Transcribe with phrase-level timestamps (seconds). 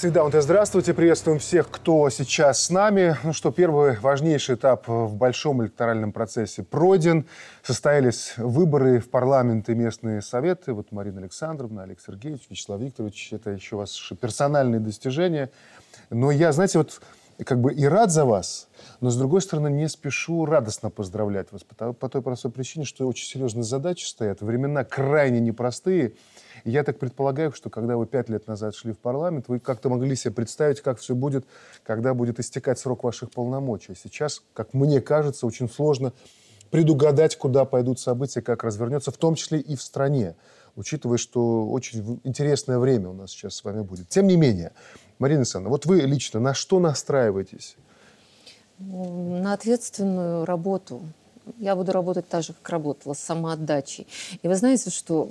[0.00, 3.16] Среда, вот здравствуйте, приветствуем всех, кто сейчас с нами.
[3.24, 7.26] Ну что, первый важнейший этап в большом электоральном процессе пройден.
[7.64, 10.72] Состоялись выборы в парламент и местные советы.
[10.72, 15.50] Вот Марина Александровна, Олег Сергеевич, Вячеслав Викторович, это еще ваши персональные достижения.
[16.10, 17.00] Но я, знаете, вот
[17.44, 18.68] как бы и рад за вас,
[19.00, 23.26] но, с другой стороны, не спешу радостно поздравлять вас по той простой причине, что очень
[23.26, 26.12] серьезные задачи стоят, времена крайне непростые–
[26.64, 30.16] я так предполагаю, что когда вы пять лет назад шли в парламент, вы как-то могли
[30.16, 31.46] себе представить, как все будет,
[31.84, 33.94] когда будет истекать срок ваших полномочий.
[33.94, 36.12] Сейчас, как мне кажется, очень сложно
[36.70, 40.36] предугадать, куда пойдут события, как развернется, в том числе и в стране,
[40.76, 44.08] учитывая, что очень интересное время у нас сейчас с вами будет.
[44.08, 44.72] Тем не менее,
[45.18, 47.76] Марина Александровна, вот вы лично на что настраиваетесь?
[48.78, 51.02] На ответственную работу,
[51.58, 54.06] я буду работать так же, как работала, с самоотдачей.
[54.42, 55.28] И вы знаете, что,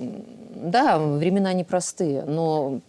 [0.54, 2.80] да, времена непростые, но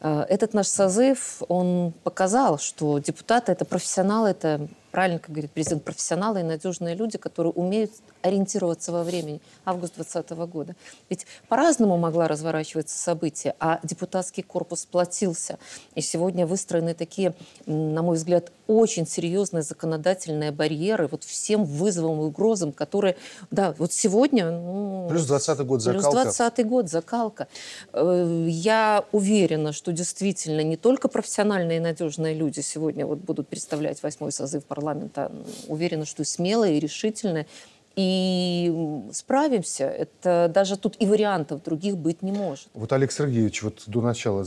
[0.00, 5.84] э, этот наш созыв, он показал, что депутаты– это профессионалы, это правильно, как говорит президент,
[5.84, 9.40] профессионалы и надежные люди, которые умеют ориентироваться во времени.
[9.64, 10.76] Август 2020 года.
[11.08, 15.58] Ведь по-разному могла разворачиваться события, а депутатский корпус сплотился.
[15.94, 17.34] И сегодня выстроены такие,
[17.66, 23.16] на мой взгляд, очень серьезные законодательные барьеры вот всем вызовам и угрозам, которые,
[23.50, 24.50] да, вот сегодня...
[24.50, 26.10] Ну, плюс 20 год закалка.
[26.10, 27.48] Плюс 20 год закалка.
[27.92, 34.02] Э, я уверена, что действительно не только профессиональные и надежные люди сегодня вот будут представлять
[34.02, 35.32] восьмой созыв парламента,
[35.66, 37.46] уверена, что и смелые, и решительные,
[37.96, 38.72] и
[39.12, 39.84] справимся.
[39.84, 42.68] Это даже тут и вариантов других быть не может.
[42.74, 44.44] Вот Олег Сергеевич вот до начала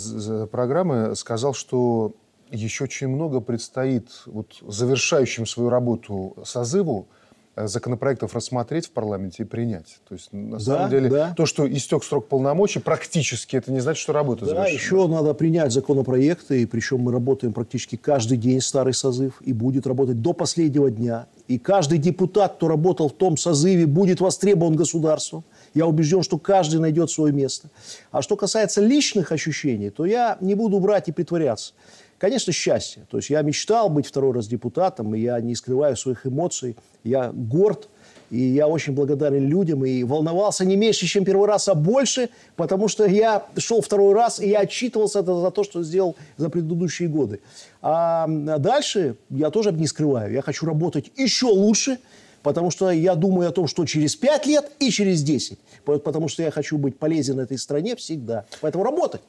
[0.48, 2.14] программы сказал, что
[2.50, 7.08] еще очень много предстоит вот завершающим свою работу созыву
[7.56, 10.00] законопроектов рассмотреть в парламенте и принять.
[10.08, 11.34] То есть, на да, самом деле, да.
[11.36, 14.76] то, что истек срок полномочий, практически это не значит, что работа да, завершена.
[14.76, 19.86] еще надо принять законопроекты, и причем мы работаем практически каждый день, старый созыв, и будет
[19.86, 21.28] работать до последнего дня.
[21.48, 25.44] И каждый депутат, кто работал в том созыве, будет востребован государством.
[25.74, 27.70] Я убежден, что каждый найдет свое место.
[28.12, 31.74] А что касается личных ощущений, то я не буду брать и притворяться.
[32.24, 33.06] Конечно, счастье.
[33.12, 36.78] То есть я мечтал быть второй раз депутатом, и я не скрываю своих эмоций.
[37.04, 37.90] Я горд,
[38.30, 42.88] и я очень благодарен людям, и волновался не меньше, чем первый раз, а больше, потому
[42.88, 47.42] что я шел второй раз, и я отчитывался за то, что сделал за предыдущие годы.
[47.82, 50.32] А дальше я тоже не скрываю.
[50.32, 51.98] Я хочу работать еще лучше,
[52.42, 55.60] потому что я думаю о том, что через 5 лет и через 10.
[55.84, 58.46] Потому что я хочу быть полезен этой стране всегда.
[58.62, 59.20] Поэтому работать.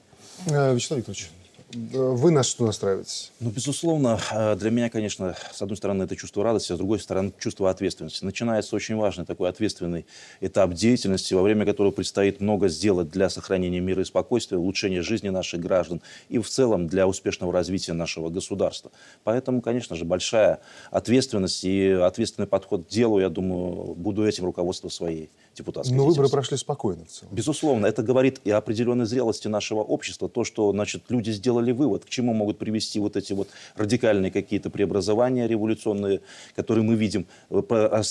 [0.46, 1.28] Э, Вячеслав Викторович,
[1.74, 3.32] вы на что настраиваетесь?
[3.40, 7.00] Ну, безусловно, э, для меня, конечно, с одной стороны, это чувство радости, а с другой
[7.00, 8.24] стороны, чувство ответственности.
[8.24, 10.06] Начинается очень важный такой ответственный
[10.40, 15.28] этап деятельности, во время которого предстоит много сделать для сохранения мира и спокойствия, улучшения жизни
[15.28, 18.90] наших граждан и в целом для успешного развития нашего государства.
[19.24, 24.94] Поэтому, конечно же, большая ответственность и ответственный подход к делу, я думаю, буду этим руководствовать
[24.94, 27.34] своей депутатской Но выборы прошли спокойно в целом.
[27.34, 32.04] Безусловно, это говорит и о определенной зрелости нашего общества, то, что, значит, люди сделали вывод,
[32.04, 36.20] к чему могут привести вот эти вот радикальные какие-то преобразования революционные,
[36.56, 37.62] которые мы видим, э,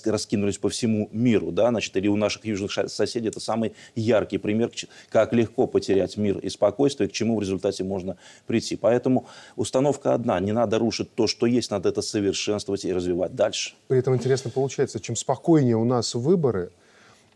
[0.05, 4.71] раскинулись по всему миру, да, значит, или у наших южных соседей это самый яркий пример,
[5.09, 8.17] как легко потерять мир и спокойствие, к чему в результате можно
[8.47, 8.75] прийти.
[8.75, 13.73] Поэтому установка одна, не надо рушить то, что есть, надо это совершенствовать и развивать дальше.
[13.87, 16.71] При этом интересно получается, чем спокойнее у нас выборы,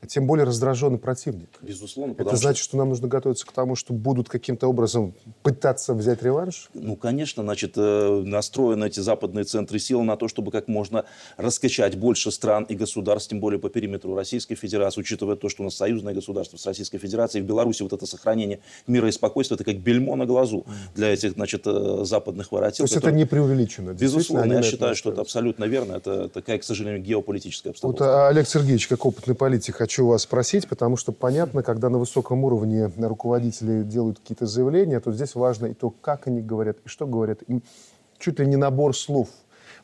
[0.06, 1.50] тем более раздраженный противник.
[1.62, 2.16] Безусловно.
[2.18, 2.70] Это значит, что...
[2.70, 5.14] что нам нужно готовиться к тому, что будут каким-то образом
[5.44, 6.70] пытаться взять реванш?
[6.74, 11.06] Ну, конечно, значит, э, настроены эти западные центры сил на то, чтобы как можно
[11.38, 15.66] раскачать больше стран и государств, тем более по периметру Российской Федерации, учитывая то, что у
[15.66, 17.44] нас союзное государство с Российской Федерацией.
[17.44, 20.66] В Беларуси вот это сохранение мира и спокойствия, это как бельмо на глазу
[20.96, 22.78] для этих, значит, э, западных воротил.
[22.78, 23.14] То есть которые...
[23.14, 23.94] это не преувеличено?
[23.94, 25.94] Безусловно, я считаю, что это абсолютно верно.
[25.94, 28.04] Это такая, к сожалению, геополитическая обстановка.
[28.04, 31.98] Вот, а, Олег Сергеевич, как опытный политик, хочу вас спросить, потому что понятно, когда на
[31.98, 36.90] высоком уровне руководители делают какие-то заявления, то здесь важно и то, как они говорят, и
[36.90, 37.42] что говорят.
[37.48, 37.62] И
[38.20, 39.30] чуть ли не набор слов.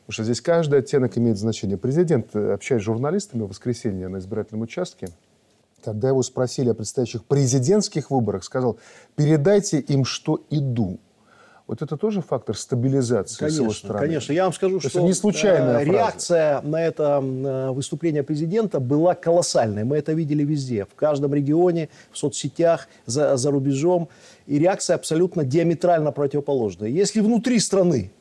[0.00, 1.78] Потому что здесь каждый оттенок имеет значение.
[1.78, 5.08] Президент, э, общаясь с журналистами в воскресенье на избирательном участке,
[5.82, 8.76] когда его спросили о предстоящих президентских выборах, сказал,
[9.16, 10.98] передайте им, что иду.
[11.66, 14.00] Вот это тоже фактор стабилизации конечно, с его стороны.
[14.00, 18.80] Конечно, я вам скажу, То что не случайная э, реакция на это э, выступление президента
[18.80, 19.84] была колоссальной.
[19.84, 24.10] Мы это видели везде, в каждом регионе, в соцсетях, за, за рубежом.
[24.46, 26.90] И реакция абсолютно диаметрально противоположная.
[26.90, 28.12] Если внутри страны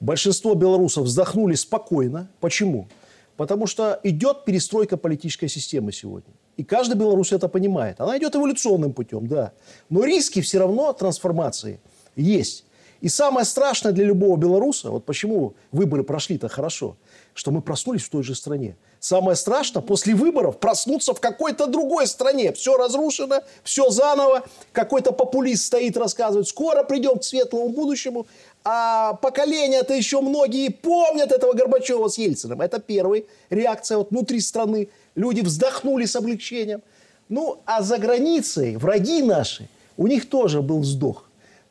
[0.00, 2.88] большинство белорусов вздохнули спокойно, почему?
[3.36, 6.32] Потому что идет перестройка политической системы сегодня.
[6.56, 8.00] И каждый белорус это понимает.
[8.00, 9.52] Она идет эволюционным путем, да.
[9.90, 11.78] Но риски все равно трансформации
[12.14, 12.64] есть.
[13.00, 16.96] И самое страшное для любого белоруса, вот почему выборы прошли так хорошо,
[17.34, 18.76] что мы проснулись в той же стране.
[18.98, 22.52] Самое страшное после выборов проснуться в какой-то другой стране.
[22.52, 24.44] Все разрушено, все заново.
[24.72, 28.26] Какой-то популист стоит, рассказывает, скоро придем к светлому будущему.
[28.64, 32.62] А поколения-то еще многие помнят этого Горбачева с Ельциным.
[32.62, 34.88] Это первая реакция вот внутри страны.
[35.14, 36.82] Люди вздохнули с облегчением.
[37.28, 41.25] Ну, а за границей враги наши, у них тоже был вздох.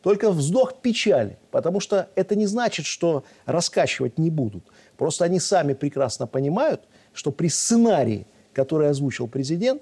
[0.05, 4.63] Только вздох печали, потому что это не значит, что раскачивать не будут.
[4.97, 6.81] Просто они сами прекрасно понимают,
[7.11, 9.81] что при сценарии, который озвучил президент,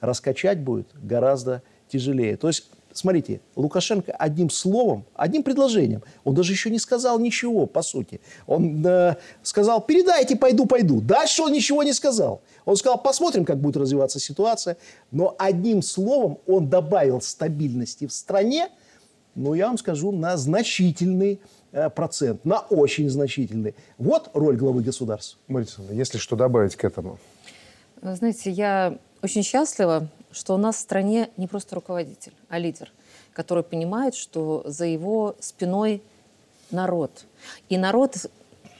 [0.00, 2.36] раскачать будет гораздо тяжелее.
[2.36, 7.82] То есть, смотрите, Лукашенко одним словом, одним предложением, он даже еще не сказал ничего, по
[7.82, 8.20] сути.
[8.48, 9.14] Он э,
[9.44, 11.00] сказал, передайте, пойду, пойду.
[11.00, 12.42] Дальше он ничего не сказал.
[12.64, 14.76] Он сказал, посмотрим, как будет развиваться ситуация.
[15.12, 18.68] Но одним словом он добавил стабильности в стране,
[19.34, 21.40] ну, я вам скажу, на значительный
[21.72, 23.74] э, процент, на очень значительный.
[23.98, 25.38] Вот роль главы государства.
[25.48, 27.18] Марина если что добавить к этому?
[28.02, 32.90] Знаете, я очень счастлива, что у нас в стране не просто руководитель, а лидер,
[33.32, 36.02] который понимает, что за его спиной
[36.70, 37.24] народ.
[37.68, 38.16] И народ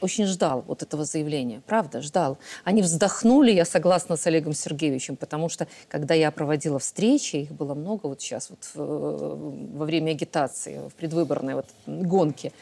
[0.03, 2.39] очень ждал вот этого заявления, правда, ждал.
[2.65, 7.75] Они вздохнули, я согласна с Олегом Сергеевичем, потому что, когда я проводила встречи, их было
[7.75, 12.53] много вот сейчас, вот во время агитации, в предвыборной вот гонке,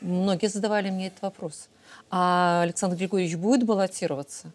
[0.00, 1.68] многие задавали мне этот вопрос.
[2.10, 4.52] А Александр Григорьевич будет баллотироваться?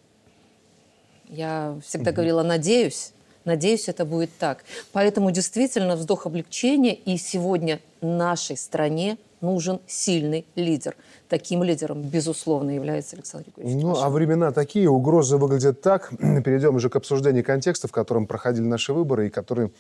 [1.30, 3.14] Я всегда говорила, надеюсь.
[3.46, 4.64] Надеюсь, это будет так.
[4.92, 6.94] Поэтому действительно вздох облегчения.
[6.94, 10.96] И сегодня нашей стране нужен сильный лидер.
[11.30, 13.84] Таким лидером, безусловно, является Александр Григорьевич.
[13.84, 16.10] Ну, а времена такие, угрозы выглядят так.
[16.20, 19.72] Перейдем уже к обсуждению контекста, в котором проходили наши выборы и которые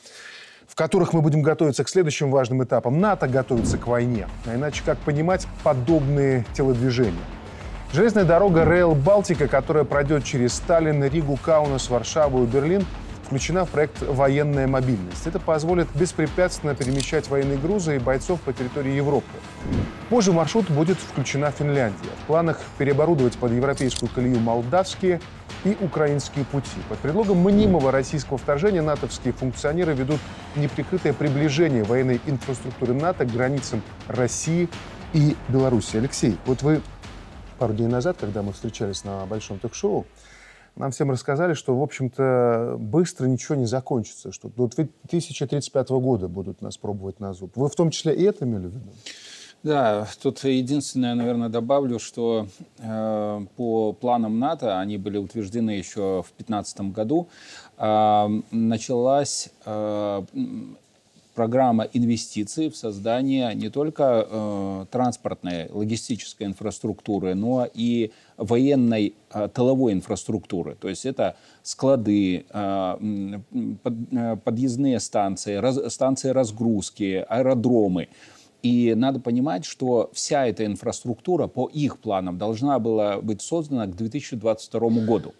[0.67, 2.99] в которых мы будем готовиться к следующим важным этапам.
[2.99, 4.27] НАТО готовится к войне.
[4.47, 7.19] А иначе как понимать подобные телодвижения?
[7.91, 12.85] Железная дорога Рейл Балтика, которая пройдет через Сталин, Ригу, Каунас, Варшаву и Берлин,
[13.23, 15.25] включена в проект «Военная мобильность».
[15.25, 19.25] Это позволит беспрепятственно перемещать военные грузы и бойцов по территории Европы.
[20.09, 22.09] Позже маршрут будет включена Финляндия.
[22.23, 25.21] В планах переоборудовать под европейскую колею молдавские
[25.63, 26.69] и украинские пути.
[26.89, 30.19] Под предлогом мнимого российского вторжения натовские функционеры ведут
[30.55, 34.69] неприкрытое приближение военной инфраструктуры НАТО к границам России
[35.13, 35.97] и Беларуси.
[35.97, 36.81] Алексей, вот вы
[37.57, 40.05] пару дней назад, когда мы встречались на большом ток-шоу,
[40.75, 46.61] нам всем рассказали, что, в общем-то, быстро ничего не закончится, что до 2035 года будут
[46.61, 47.51] нас пробовать на зуб.
[47.55, 48.89] Вы в том числе и это имели в виду?
[49.63, 52.47] Да, тут единственное, наверное, добавлю, что
[52.79, 57.29] э, по планам НАТО, они были утверждены еще в 2015 году,
[57.77, 60.23] э, началась э,
[61.33, 69.93] программа инвестиций в создание не только э, транспортной, логистической инфраструктуры, но и военной э, тыловой
[69.93, 70.75] инфраструктуры.
[70.75, 78.09] То есть это склады, под, э, подъездные станции, станции разгрузки, аэродромы.
[78.63, 83.95] И надо понимать, что вся эта инфраструктура по их планам должна была быть создана к
[83.95, 85.33] 2022 году.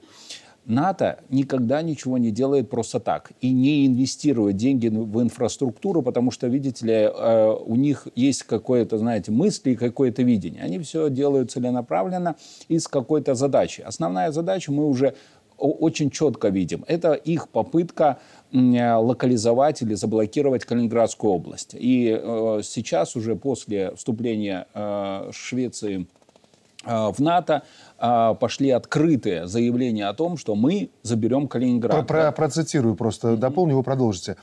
[0.65, 6.47] НАТО никогда ничего не делает просто так и не инвестирует деньги в инфраструктуру, потому что,
[6.47, 10.63] видите ли, э, у них есть какое-то, знаете, мысли и какое-то видение.
[10.63, 12.35] Они все делают целенаправленно
[12.69, 13.81] и с какой-то задачей.
[13.81, 15.15] Основная задача мы уже
[15.57, 16.83] очень четко видим.
[16.87, 18.19] Это их попытка
[18.51, 21.73] локализовать или заблокировать Калининградскую область.
[21.73, 26.07] И э, сейчас уже после вступления э, Швеции
[26.85, 27.63] в НАТО
[28.05, 32.05] а, пошли открытые заявления о том, что мы заберем Калининград.
[32.05, 33.37] Про, про, процитирую просто, mm-hmm.
[33.37, 34.35] дополню, вы продолжите.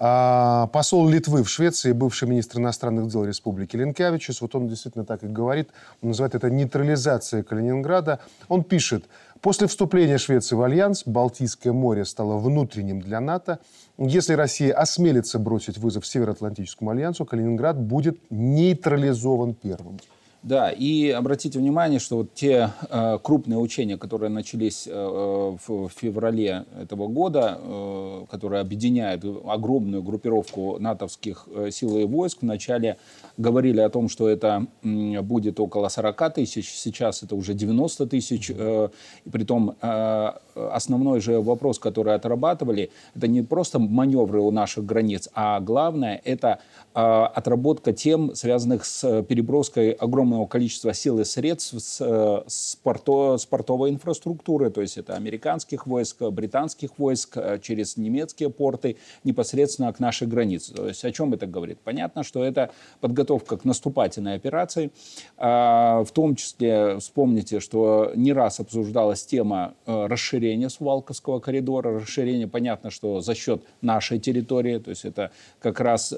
[0.00, 5.22] А, посол Литвы в Швеции, бывший министр иностранных дел Республики Ленкявичус, вот он действительно так
[5.22, 5.70] и говорит,
[6.02, 8.18] он называет это нейтрализацией Калининграда.
[8.48, 9.04] Он пишет,
[9.40, 13.60] после вступления Швеции в Альянс Балтийское море стало внутренним для НАТО.
[13.96, 20.00] Если Россия осмелится бросить вызов Североатлантическому альянсу, Калининград будет нейтрализован первым.
[20.44, 26.66] Да, и обратите внимание, что вот те э, крупные учения, которые начались э, в феврале
[26.78, 32.98] этого года, э, которые объединяют огромную группировку натовских э, сил и войск, вначале
[33.38, 38.52] говорили о том, что это э, будет около 40 тысяч, сейчас это уже 90 тысяч.
[38.54, 38.90] Э,
[39.24, 45.30] и притом э, основной же вопрос, который отрабатывали, это не просто маневры у наших границ,
[45.32, 52.00] а главное это э, отработка тем, связанных с переброской огромного количества сил и средств с,
[52.00, 57.96] э, с, порто, с портовой инфраструктуры, то есть это американских войск, британских войск э, через
[57.96, 60.72] немецкие порты непосредственно к нашей границе.
[60.74, 61.78] То есть о чем это говорит?
[61.82, 62.70] Понятно, что это
[63.00, 64.92] подготовка к наступательной операции.
[65.36, 72.00] А, в том числе вспомните, что не раз обсуждалась тема э, расширения Сувалковского коридора.
[72.00, 76.14] Расширение, понятно, что за счет нашей территории, то есть это как раз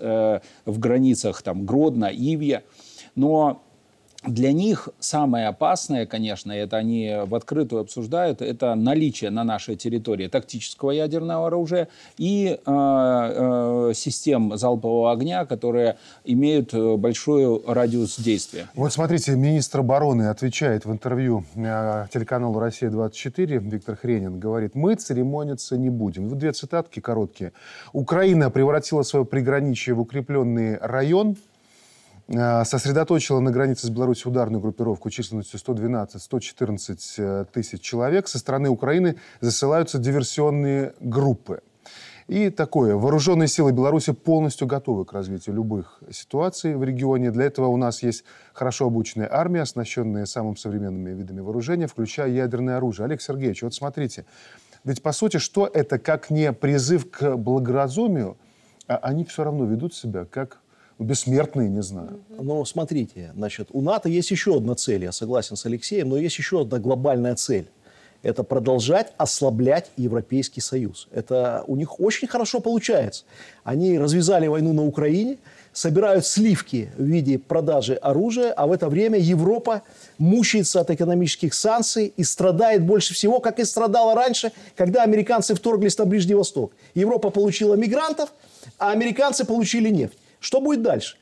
[0.66, 2.64] в границах там Гродно, Ивья.
[3.14, 3.62] Но
[4.26, 10.28] для них самое опасное, конечно, это они в открытую обсуждают, это наличие на нашей территории
[10.28, 18.68] тактического ядерного оружия и э, э, систем залпового огня, которые имеют э, большой радиус действия.
[18.74, 25.76] Вот смотрите, министр обороны отвечает в интервью э, телеканалу «Россия-24», Виктор Хренин говорит, мы церемониться
[25.76, 26.28] не будем.
[26.28, 27.52] Вот две цитатки короткие.
[27.92, 31.36] Украина превратила свое приграничие в укрепленный район–
[32.28, 38.26] сосредоточила на границе с Беларусью ударную группировку численностью 112-114 э, тысяч человек.
[38.26, 41.60] Со стороны Украины засылаются диверсионные группы.
[42.26, 42.96] И такое.
[42.96, 47.30] Вооруженные силы Беларуси полностью готовы к развитию любых ситуаций в регионе.
[47.30, 52.78] Для этого у нас есть хорошо обученная армия, оснащенная самыми современными видами вооружения, включая ядерное
[52.78, 53.04] оружие.
[53.04, 54.24] Олег Сергеевич, вот смотрите.
[54.82, 58.36] Ведь, по сути, что это как не призыв к благоразумию,
[58.88, 60.58] а они все равно ведут себя как
[60.98, 62.20] бессмертные, не знаю.
[62.28, 66.38] Но смотрите, значит, у НАТО есть еще одна цель, я согласен с Алексеем, но есть
[66.38, 67.68] еще одна глобальная цель.
[68.22, 71.06] Это продолжать ослаблять Европейский Союз.
[71.12, 73.24] Это у них очень хорошо получается.
[73.62, 75.36] Они развязали войну на Украине,
[75.72, 79.82] собирают сливки в виде продажи оружия, а в это время Европа
[80.18, 85.98] мучается от экономических санкций и страдает больше всего, как и страдала раньше, когда американцы вторглись
[85.98, 86.72] на Ближний Восток.
[86.94, 88.32] Европа получила мигрантов,
[88.78, 90.18] а американцы получили нефть.
[90.40, 91.16] Что будет дальше?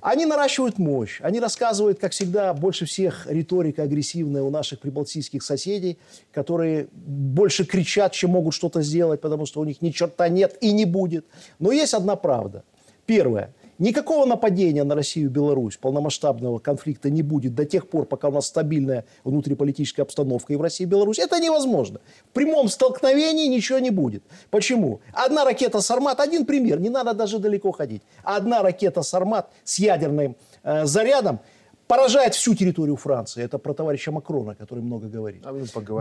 [0.00, 5.98] Они наращивают мощь, они рассказывают, как всегда, больше всех риторика агрессивная у наших прибалтийских соседей,
[6.32, 10.72] которые больше кричат, чем могут что-то сделать, потому что у них ни черта нет и
[10.72, 11.26] не будет.
[11.58, 12.64] Но есть одна правда.
[13.04, 13.52] Первое.
[13.80, 18.30] Никакого нападения на Россию и Беларусь, полномасштабного конфликта не будет до тех пор, пока у
[18.30, 21.18] нас стабильная внутриполитическая обстановка и в России и Беларусь.
[21.18, 22.00] Это невозможно.
[22.28, 24.22] В прямом столкновении ничего не будет.
[24.50, 25.00] Почему?
[25.14, 28.02] Одна ракета «Сармат», один пример, не надо даже далеко ходить.
[28.22, 31.40] Одна ракета «Сармат» с ядерным э, зарядом
[31.90, 33.42] поражает всю территорию Франции.
[33.42, 35.42] Это про товарища Макрона, который много говорит.
[35.44, 35.50] А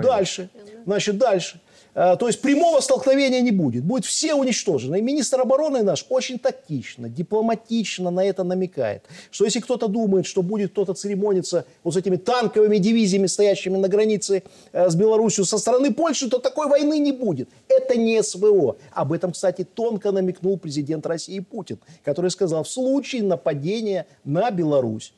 [0.03, 0.50] дальше.
[0.86, 1.62] Значит, дальше.
[1.96, 3.84] Э, то есть прямого столкновения не будет.
[3.84, 5.00] Будет все уничтожены.
[5.00, 9.01] И министр обороны наш очень тактично, дипломатично на это намекает.
[9.31, 13.88] Что если кто-то думает, что будет кто-то церемониться вот с этими танковыми дивизиями, стоящими на
[13.88, 17.50] границе э, с Беларусью со стороны Польши, то такой войны не будет.
[17.67, 18.75] Это не СВО.
[18.91, 25.13] Об этом, кстати, тонко намекнул президент России Путин, который сказал, в случае нападения на Беларусь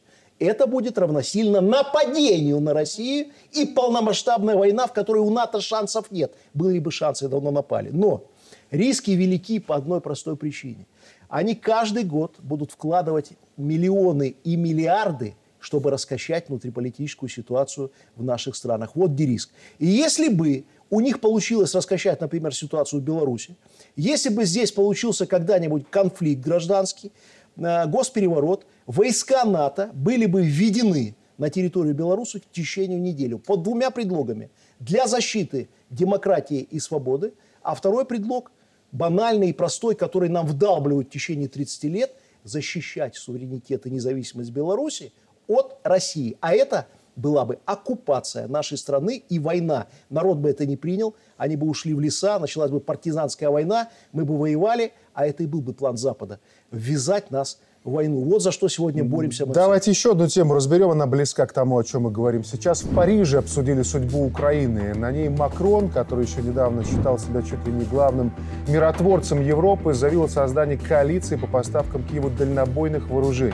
[0.45, 6.33] это будет равносильно нападению на Россию и полномасштабная война, в которой у НАТО шансов нет.
[6.53, 7.89] Были бы шансы, давно напали.
[7.91, 8.25] Но
[8.71, 10.87] риски велики по одной простой причине.
[11.29, 18.95] Они каждый год будут вкладывать миллионы и миллиарды, чтобы раскачать внутриполитическую ситуацию в наших странах.
[18.95, 19.51] Вот где риск.
[19.77, 23.55] И если бы у них получилось раскачать, например, ситуацию в Беларуси,
[23.95, 27.11] если бы здесь получился когда-нибудь конфликт гражданский,
[27.57, 33.89] э, госпереворот, войска НАТО были бы введены на территорию Беларуси в течение недели под двумя
[33.89, 34.51] предлогами.
[34.79, 37.33] Для защиты демократии и свободы,
[37.63, 38.51] а второй предлог,
[38.91, 45.13] банальный и простой, который нам вдалбливают в течение 30 лет, защищать суверенитет и независимость Беларуси
[45.47, 46.37] от России.
[46.41, 49.87] А это была бы оккупация нашей страны и война.
[50.09, 54.25] Народ бы это не принял, они бы ушли в леса, началась бы партизанская война, мы
[54.25, 56.39] бы воевали, а это и был бы план Запада.
[56.71, 58.21] Ввязать нас в войну.
[58.23, 59.53] Вот за что сегодня боремся мы.
[59.53, 59.91] Давайте все.
[59.91, 60.91] еще одну тему разберем.
[60.91, 62.83] Она близка к тому, о чем мы говорим сейчас.
[62.83, 64.93] В Париже обсудили судьбу Украины.
[64.93, 68.31] На ней Макрон, который еще недавно считал себя чуть ли не главным
[68.67, 73.53] миротворцем Европы, заявил о создании коалиции по поставкам Киеву дальнобойных вооружений.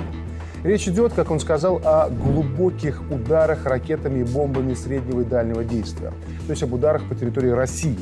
[0.63, 6.11] Речь идет, как он сказал, о глубоких ударах ракетами и бомбами среднего и дальнего действия.
[6.45, 7.97] То есть об ударах по территории России.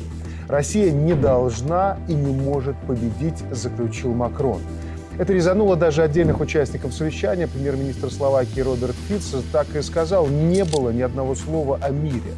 [0.48, 4.60] Россия не должна и не может победить, заключил Макрон.
[5.18, 7.46] Это резануло даже отдельных участников совещания.
[7.46, 12.34] Премьер-министр Словакии Роберт Фитц так и сказал, не было ни одного слова о мире.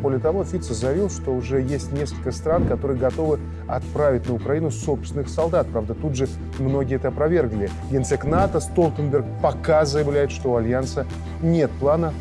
[0.00, 5.28] Более того, Фитц заявил, что уже есть несколько стран, которые готовы отправить на Украину собственных
[5.28, 5.66] солдат.
[5.72, 7.68] Правда, тут же многие это опровергли.
[7.90, 11.06] Генсек НАТО Столтенберг пока заявляет, что у Альянса
[11.42, 12.14] нет плана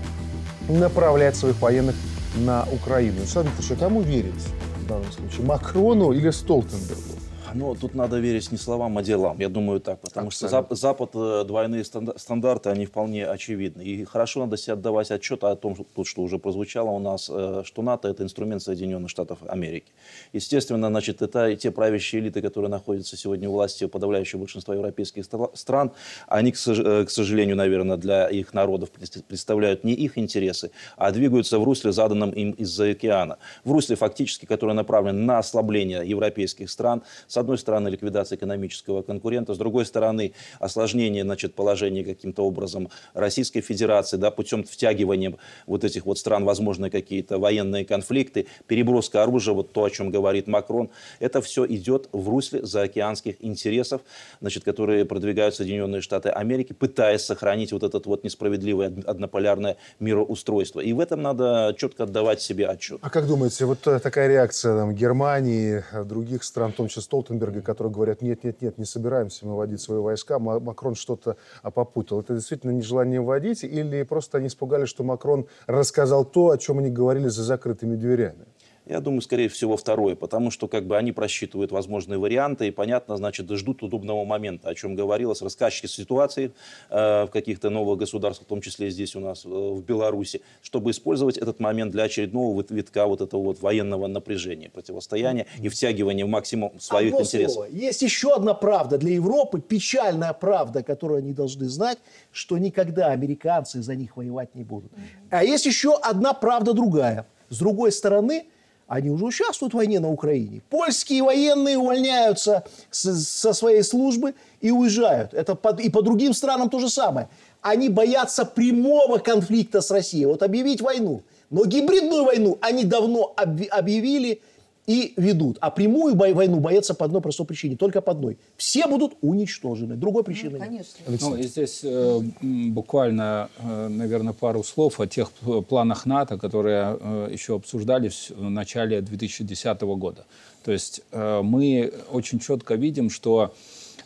[0.68, 1.96] направлять своих военных
[2.36, 3.20] на Украину.
[3.20, 4.48] Александр Ильич, а кому верить
[4.84, 5.46] в данном случае?
[5.46, 7.19] Макрону или Столтенбергу?
[7.56, 9.40] Ну, тут надо верить не словам, а делам.
[9.40, 10.66] Я думаю так, потому Абсолютно.
[10.66, 13.82] что Запад, э, двойные стандарты, они вполне очевидны.
[13.82, 17.64] И хорошо надо себе отдавать отчет о том, тут, что уже прозвучало у нас, э,
[17.66, 19.92] что НАТО– это инструмент Соединенных Штатов Америки.
[20.34, 25.26] Естественно, значит, это и те правящие элиты, которые находятся сегодня у власти подавляющего большинства европейских
[25.54, 25.92] стран,
[26.28, 31.92] они, к сожалению, наверное, для их народов представляют не их интересы, а двигаются в русле,
[31.92, 33.38] заданном им из-за океана.
[33.64, 39.54] В русле фактически, которое направлено на ослабление европейских стран, с одной стороны, ликвидация экономического конкурента,
[39.54, 45.34] с другой стороны, осложнение значит, положения каким-то образом Российской Федерации, да, путем втягивания
[45.68, 50.48] вот этих вот стран, возможно, какие-то военные конфликты, переброска оружия, вот то, о чем говорит
[50.48, 54.02] Макрон, это все идет в русле заокеанских интересов,
[54.42, 60.80] значит, которые продвигают Соединенные Штаты Америки, пытаясь сохранить вот этот вот несправедливое однополярное мироустройство.
[60.80, 63.00] И в этом надо четко отдавать себе отчет.
[63.02, 67.62] А как думаете, вот э, такая реакция там, Германии, других стран, в том числе Столтенберга,
[67.62, 72.22] которые говорят, нет, нет, нет, не собираемся мы вводить свои войска, Макрон что-то попутал.
[72.22, 76.90] Это действительно нежелание вводить или просто они испугались, что Макрон рассказал то, о чем они
[76.90, 78.46] говорили за закрытыми дверями?
[78.90, 83.18] Я думаю, скорее всего, второе, потому что как бы они просчитывают возможные варианты и, понятно,
[83.18, 86.54] значит, ждут удобного момента, о чем говорилось, рассказчики ситуации
[86.90, 90.90] э, в каких-то новых государствах, в том числе здесь у нас, э, в Беларуси, чтобы
[90.90, 96.30] использовать этот момент для очередного витка вот этого вот военного напряжения, противостояния и втягивания в
[96.30, 97.54] максимум своих Одно интересов.
[97.54, 97.68] Слово.
[97.70, 102.00] Есть еще одна правда для Европы, печальная правда, которую они должны знать,
[102.32, 104.92] что никогда американцы за них воевать не будут.
[105.30, 107.28] А есть еще одна правда другая.
[107.50, 108.48] С другой стороны,
[108.90, 110.62] они уже участвуют в войне на Украине.
[110.70, 115.36] Польские военные увольняются со своей службы и уезжают.
[115.36, 117.30] Это под, и по другим странам то же самое.
[117.62, 120.26] Они боятся прямого конфликта с Россией.
[120.26, 121.22] Вот объявить войну.
[121.52, 124.42] Но гибридную войну они давно объявили
[124.90, 125.60] и ведут.
[125.62, 128.40] А прямую войну боятся по одной простой причине, только по одной.
[128.58, 129.96] Все будут уничтожены.
[129.96, 130.98] Другой причины ну, конечно.
[131.08, 131.22] нет.
[131.22, 135.30] Ну, и здесь э, буквально, э, наверное, пару слов о тех
[135.70, 140.26] планах НАТО, которые э, еще обсуждались в начале 2010 года.
[140.66, 143.54] То есть э, мы очень четко видим, что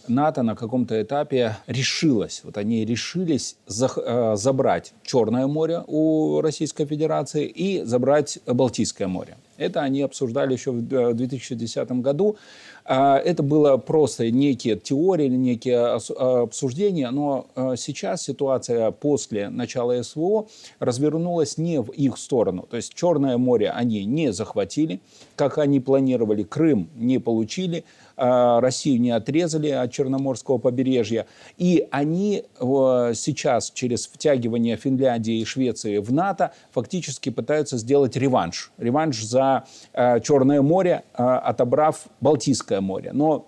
[0.09, 6.85] НАТО на каком-то этапе решилось, вот они решились за, э, забрать Черное море у Российской
[6.85, 9.37] Федерации и забрать Балтийское море.
[9.57, 12.37] Это они обсуждали еще в 2010 э, году.
[12.85, 20.47] А, это было просто некие теории, некие обсуждения, но э, сейчас ситуация после начала СВО
[20.79, 22.67] развернулась не в их сторону.
[22.69, 24.99] То есть Черное море они не захватили,
[25.35, 31.25] как они планировали, Крым не получили, а, Россию не отрезали от Черноморского побережья.
[31.57, 38.71] И они сейчас через втягивание Финляндии и Швеции в НАТО фактически пытаются сделать реванш.
[38.77, 43.11] Реванш за а, Черное море, отобрав Балтийское море.
[43.13, 43.47] Но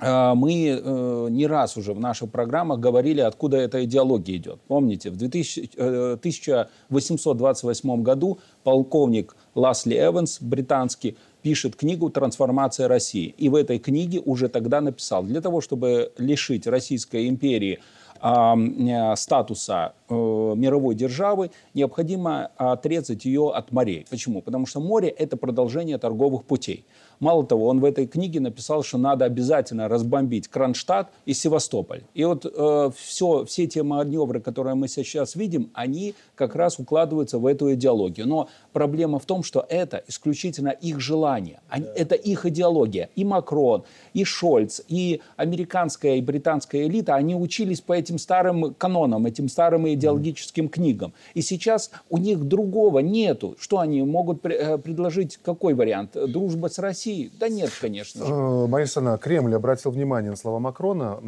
[0.00, 4.60] мы э, не раз уже в наших программах говорили, откуда эта идеология идет.
[4.66, 13.34] Помните, в 2000, 1828 э, году полковник Ласли Эванс, британский, пишет книгу «Трансформация России».
[13.36, 17.80] И в этой книге уже тогда написал, для того, чтобы лишить Российской империи
[18.22, 24.06] э, статуса э, мировой державы, необходимо отрезать ее от морей.
[24.10, 24.42] Почему?
[24.42, 26.84] Потому что море– это продолжение торговых путей.
[27.22, 32.02] Мало того, он в этой книге написал, что надо обязательно разбомбить Кронштадт и Севастополь.
[32.14, 37.38] И вот э, все, все те маневры, которые мы сейчас видим, они как раз укладываются
[37.38, 38.26] в эту идеологию.
[38.26, 41.60] Но проблема в том, что это исключительно их желание.
[41.68, 43.08] Они, это их идеология.
[43.14, 49.26] И Макрон, и Шольц, и американская, и британская элита, они учились по этим старым канонам,
[49.26, 51.12] этим старым идеологическим книгам.
[51.34, 53.54] И сейчас у них другого нету.
[53.60, 55.36] Что они могут э, предложить?
[55.36, 56.16] Какой вариант?
[56.16, 57.11] Дружба с Россией?
[57.12, 57.30] России?
[57.38, 58.32] Да нет, конечно же.
[58.32, 61.18] Э, Борис Кремль обратил внимание на слова Макрона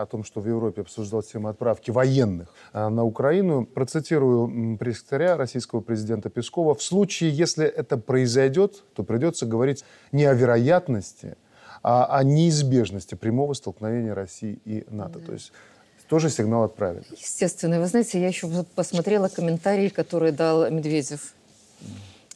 [0.00, 3.66] о том, что в Европе обсуждалась тема отправки военных э, на Украину.
[3.66, 6.74] Процитирую пресс-секретаря российского президента Пескова.
[6.74, 11.36] В случае, если это произойдет, то придется говорить не о вероятности,
[11.82, 15.18] а о неизбежности прямого столкновения России и НАТО.
[15.18, 15.26] Да.
[15.26, 15.52] То есть
[16.08, 17.04] тоже сигнал отправили.
[17.10, 17.80] Естественно.
[17.80, 21.34] Вы знаете, я еще посмотрела комментарии, которые дал Медведев.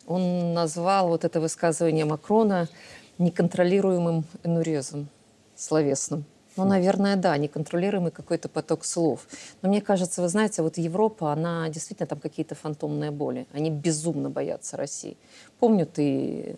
[0.08, 2.68] Он назвал вот это высказывание Макрона
[3.18, 5.08] неконтролируемым энурезом
[5.54, 6.24] словесным.
[6.56, 9.28] Ну, наверное, да, неконтролируемый какой-то поток слов.
[9.62, 13.46] Но мне кажется, вы знаете, вот Европа, она действительно там какие-то фантомные боли.
[13.52, 15.16] Они безумно боятся России.
[15.60, 16.56] Помню, ты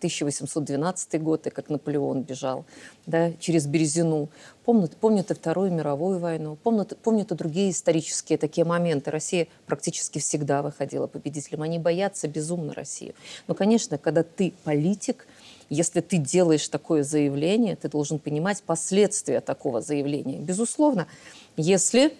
[0.00, 2.64] 1812 год, и как Наполеон бежал
[3.06, 4.28] да, через Березину.
[4.64, 9.10] Помнят, помнят и Вторую мировую войну, помнят, помнят и другие исторические такие моменты.
[9.10, 11.62] Россия практически всегда выходила победителем.
[11.62, 13.14] Они боятся безумно Россию.
[13.46, 15.26] Но, конечно, когда ты политик,
[15.68, 20.38] если ты делаешь такое заявление, ты должен понимать последствия такого заявления.
[20.38, 21.06] Безусловно,
[21.56, 22.12] если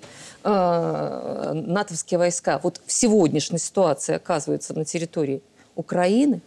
[0.44, 5.42] э, натовские войска вот в сегодняшней ситуации оказываются на территории
[5.74, 6.40] Украины,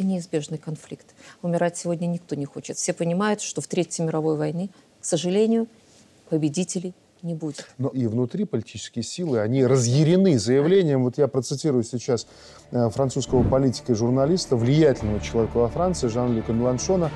[0.00, 1.14] это неизбежный конфликт.
[1.42, 2.76] Умирать сегодня никто не хочет.
[2.76, 5.66] Все понимают, что в Третьей мировой войне, к сожалению,
[6.30, 7.66] победителей не будет.
[7.76, 11.04] Но и внутри политические силы, они разъярены заявлением.
[11.04, 12.26] Вот я процитирую сейчас
[12.70, 17.10] э, французского политика и журналиста, влиятельного человека во Франции, Жан-Люка Меланшона.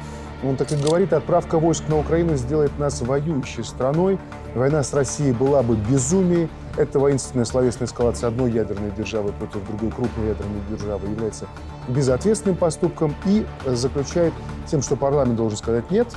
[0.44, 4.18] Он так и говорит, отправка войск на Украину сделает нас воюющей страной.
[4.54, 6.50] Война с Россией была бы безумием.
[6.76, 11.46] Эта воинственная словесная эскалация одной ядерной державы против другой крупной ядерной державы является
[11.88, 14.34] безответственным поступком и заключает
[14.66, 16.08] тем, что парламент должен сказать «нет»,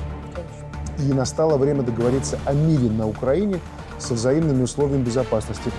[1.00, 3.60] и настало время договориться о мире на Украине–
[4.00, 5.72] со взаимными условиями безопасности.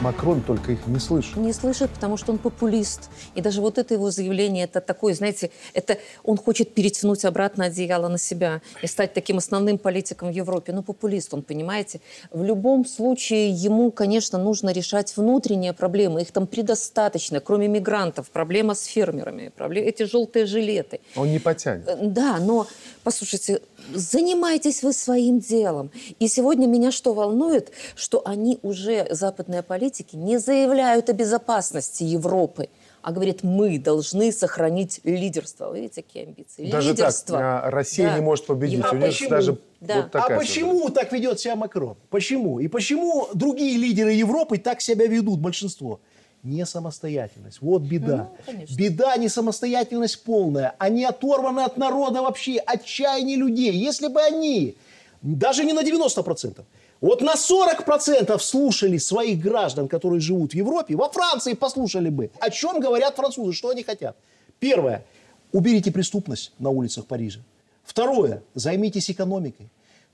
[0.00, 1.36] Макрон только их не слышит.
[1.36, 3.10] Не слышит, потому что он популист.
[3.34, 8.08] И даже вот это его заявление, это такое, знаете, это он хочет перетянуть обратно одеяло
[8.08, 10.72] на себя и стать таким основным политиком в Европе.
[10.72, 12.00] Ну, популист он, понимаете.
[12.30, 16.22] В любом случае ему, конечно, нужно решать внутренние проблемы.
[16.22, 18.30] Их там предостаточно, кроме мигрантов.
[18.30, 21.00] Проблема с фермерами, проблема, эти желтые жилеты.
[21.16, 21.88] Он не потянет.
[21.88, 22.66] Э, да, но,
[23.04, 23.60] послушайте,
[23.94, 25.90] занимайтесь вы своим делом.
[26.18, 27.59] И сегодня меня что волнует,
[27.94, 32.68] что они уже, западные политики, не заявляют о безопасности Европы,
[33.02, 35.70] а говорят, мы должны сохранить лидерство.
[35.70, 36.70] Вы видите, какие амбиции?
[36.70, 37.38] Даже лидерство.
[37.38, 38.16] так, Россия да.
[38.16, 38.84] не может победить.
[38.84, 39.30] А У них почему?
[39.30, 39.96] даже да.
[39.96, 41.00] вот такая а почему сюда.
[41.00, 41.96] так ведет себя Макрон?
[42.10, 42.60] Почему?
[42.60, 46.00] И почему другие лидеры Европы так себя ведут, большинство?
[46.42, 47.58] не самостоятельность.
[47.60, 48.30] Вот беда.
[48.46, 50.74] Ну, беда не самостоятельность полная.
[50.78, 53.72] Они оторваны от народа вообще, отчаяние людей.
[53.72, 54.76] Если бы они,
[55.22, 56.64] даже не на 90%,
[57.00, 62.50] вот на 40% слушали своих граждан, которые живут в Европе, во Франции послушали бы, о
[62.50, 64.16] чем говорят французы, что они хотят.
[64.58, 65.04] Первое.
[65.52, 67.40] Уберите преступность на улицах Парижа.
[67.84, 68.42] Второе.
[68.54, 69.68] Займитесь экономикой.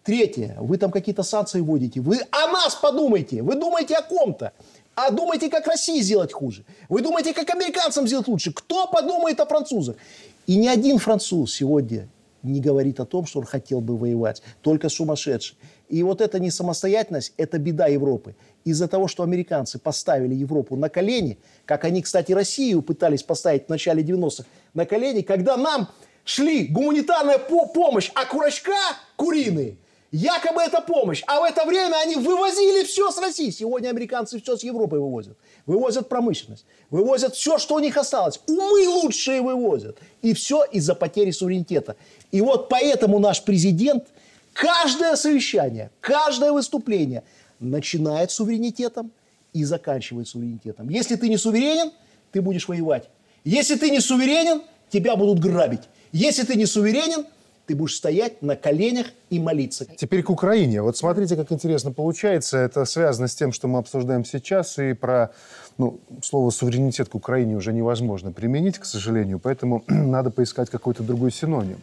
[0.04, 0.56] Третье.
[0.60, 2.00] Вы там какие-то санкции вводите.
[2.00, 3.42] Вы о нас подумайте.
[3.42, 4.52] Вы думаете о ком-то.
[4.94, 6.64] А думаете, как России сделать хуже?
[6.88, 8.52] Вы думаете, как американцам сделать лучше?
[8.52, 9.96] Кто подумает о французах?
[10.46, 12.08] И ни один француз сегодня
[12.42, 14.42] не говорит о том, что он хотел бы воевать.
[14.62, 15.56] Только сумасшедший.
[15.88, 18.34] И вот эта не самостоятельность, это беда Европы.
[18.64, 23.68] Из-за того, что американцы поставили Европу на колени, как они, кстати, Россию пытались поставить в
[23.68, 24.44] начале 90-х
[24.74, 25.88] на колени, когда нам
[26.24, 28.74] шли гуманитарная по помощь, а курочка
[29.16, 29.76] куриные–
[30.12, 31.22] Якобы это помощь.
[31.26, 33.50] А в это время они вывозили все с России.
[33.50, 35.36] Сегодня американцы все с Европы вывозят.
[35.66, 36.64] Вывозят промышленность.
[36.90, 38.40] Вывозят все, что у них осталось.
[38.46, 39.98] Умы лучшие вывозят.
[40.22, 41.96] И все из-за потери суверенитета.
[42.30, 44.06] И вот поэтому наш президент
[44.56, 47.22] каждое совещание, каждое выступление
[47.60, 49.12] начинает суверенитетом
[49.52, 50.88] и заканчивает суверенитетом.
[50.88, 51.92] Если ты не суверенен,
[52.32, 53.08] ты будешь воевать.
[53.44, 55.82] Если ты не суверенен, тебя будут грабить.
[56.12, 57.26] Если ты не суверенен,
[57.66, 59.86] ты будешь стоять на коленях и молиться.
[59.96, 60.82] Теперь к Украине.
[60.82, 62.58] Вот смотрите, как интересно получается.
[62.58, 65.32] Это связано с тем, что мы обсуждаем сейчас, и про
[65.76, 71.32] ну, слово суверенитет к Украине уже невозможно применить, к сожалению, поэтому надо поискать какой-то другой
[71.32, 71.80] синоним.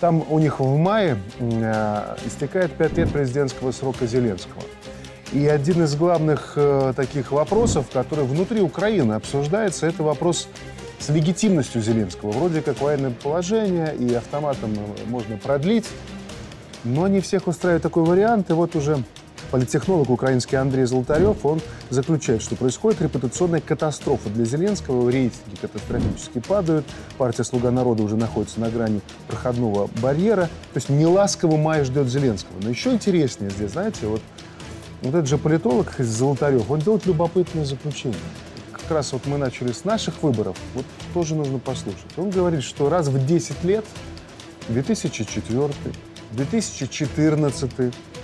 [0.00, 4.62] Там у них в мае э, истекает пять лет президентского срока Зеленского.
[5.32, 10.48] И один из главных э, таких вопросов, который внутри Украины обсуждается, это вопрос
[10.98, 12.32] с легитимностью Зеленского.
[12.32, 15.86] Вроде как военное положение, и автоматом можно продлить.
[16.84, 18.50] Но не всех устраивает такой вариант.
[18.50, 19.02] И вот уже
[19.50, 25.10] политтехнолог украинский Андрей Золотарев, он заключает, что происходит репутационная катастрофа для Зеленского.
[25.10, 26.86] Рейтинги катастрофически падают.
[27.18, 30.44] Партия «Слуга народа» уже находится на грани проходного барьера.
[30.72, 32.56] То есть неласково май ждет Зеленского.
[32.62, 34.22] Но еще интереснее здесь, знаете, вот,
[35.02, 38.18] вот этот же политолог Золотарев, он делает любопытное заключение
[38.86, 42.06] как раз вот мы начали с наших выборов, вот тоже нужно послушать.
[42.16, 43.84] Он говорит, что раз в 10 лет,
[44.68, 45.72] 2004,
[46.30, 47.72] 2014,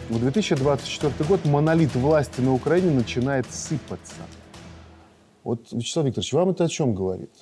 [0.08, 4.14] в 2024 год монолит власти на Украине начинает сыпаться.
[5.42, 7.32] Вот, Вячеслав Викторович, вам это о чем говорит?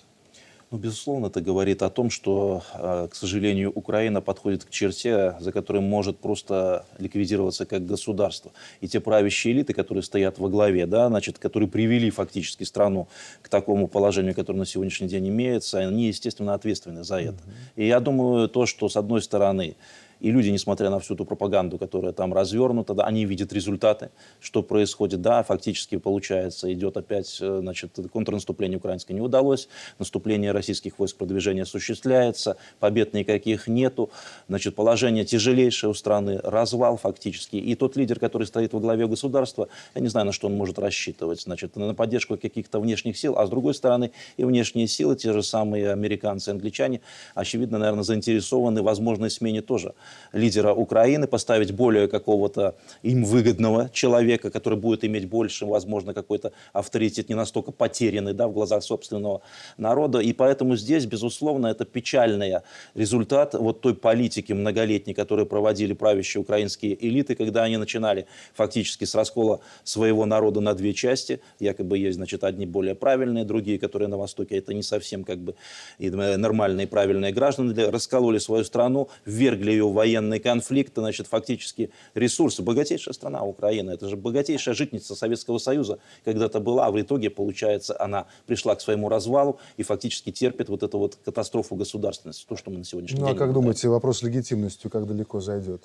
[0.73, 5.51] Ну, безусловно, это говорит о том, что, а, к сожалению, Украина подходит к черте, за
[5.51, 8.53] которой может просто ликвидироваться как государство.
[8.81, 13.09] И те правящие элиты, которые стоят во главе, да, значит, которые привели фактически страну
[13.43, 17.39] к такому положению, которое на сегодняшний день имеется, они, естественно, ответственны за это.
[17.75, 19.75] И я думаю, то, что, с одной стороны,
[20.21, 24.63] И люди, несмотря на всю ту пропаганду, которая там развернута, да, они видят результаты, что
[24.63, 25.23] происходит.
[25.23, 31.63] Да, фактически получается, идет опять, э, значит, контрнаступление украинское не удалось, наступление российских войск, продвижение
[31.63, 34.11] осуществляется, побед никаких нету,
[34.49, 37.57] значит, положение тяжелейшее у страны, развал фактически.
[37.57, 40.79] И тот лидер, который стоит во главе государства, я не знаю, на что он может
[40.79, 45.33] рассчитывать, значит, на поддержку каких-то внешних сил, а с другой стороны и внешние силы, те
[45.33, 47.01] же самые американцы, англичане,
[47.35, 49.95] очевидно, наверное, заинтересованы в возможной смене тоже
[50.33, 57.29] лидера Украины, поставить более какого-то им выгодного человека, который будет иметь больше, возможно, какой-то авторитет,
[57.29, 59.43] не настолько потерянный да, в глазах собственного
[59.77, 60.19] народа.
[60.19, 62.59] И поэтому здесь, безусловно, это печальный
[62.95, 69.15] результат вот той политики многолетней, которую проводили правящие украинские элиты, когда они начинали фактически с
[69.15, 71.41] раскола своего народа на две части.
[71.59, 75.55] Якобы есть, значит, одни более правильные, другие, которые на Востоке, это не совсем как бы
[75.99, 82.63] нормальные правильные граждане, раскололи свою страну, ввергли ее в военный конфликт, значит, фактически ресурсы.
[82.63, 87.95] Богатейшая страна Украина, это же богатейшая житница Советского Союза когда-то была, а в итоге, получается,
[88.01, 92.71] она пришла к своему развалу и фактически терпит вот эту вот катастрофу государственности, то, что
[92.71, 93.37] мы на сегодняшний ну, день...
[93.37, 95.83] Ну, а как думаете, вопрос легитимностью как далеко зайдет?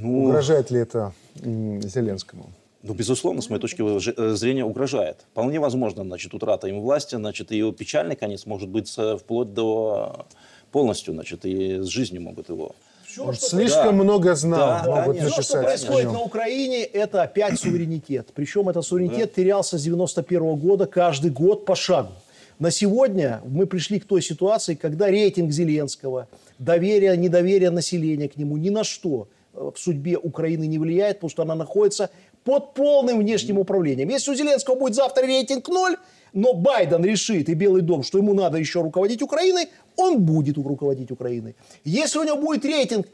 [0.00, 0.24] Ну...
[0.24, 2.50] Угрожает ли это Зеленскому?
[2.82, 5.18] Ну, безусловно, с моей точки э, зрения, угрожает.
[5.30, 10.26] Вполне возможно, значит, утрата им власти, значит, ее печальный конец может быть вплоть до
[10.72, 12.74] полностью, значит, и с жизнью могут его
[13.12, 14.04] все, что Слишком да.
[14.04, 14.80] много знал.
[14.84, 18.28] Да, могут да, все, что происходит на Украине, это опять суверенитет.
[18.34, 19.42] Причем этот суверенитет да.
[19.42, 22.12] терялся с 91 года каждый год по шагу.
[22.58, 28.56] На сегодня мы пришли к той ситуации, когда рейтинг Зеленского, доверие, недоверие населения к нему
[28.56, 32.10] ни на что в судьбе Украины не влияет, потому что она находится
[32.44, 34.08] под полным внешним управлением.
[34.08, 35.96] Если у Зеленского будет завтра рейтинг ноль,
[36.32, 41.10] но Байден решит и Белый дом, что ему надо еще руководить Украиной, он будет руководить
[41.10, 41.54] Украиной.
[41.84, 43.06] Если у него будет рейтинг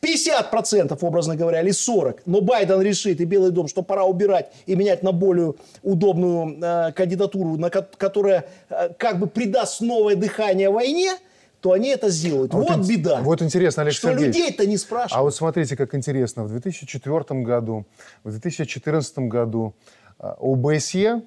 [0.00, 4.74] 50%, образно говоря, или 40%, но Байден решит и Белый дом, что пора убирать и
[4.74, 11.12] менять на более удобную э, кандидатуру, на, которая э, как бы придаст новое дыхание войне,
[11.60, 12.54] то они это сделают.
[12.54, 13.20] А вот, вот беда.
[13.22, 14.36] Вот интересно, Алексей Что Сергеевич.
[14.36, 15.18] людей-то не спрашивают.
[15.18, 16.44] А вот смотрите, как интересно.
[16.44, 17.86] В 2004 году,
[18.24, 19.74] в 2014 году
[20.18, 21.22] э, ОБСЕ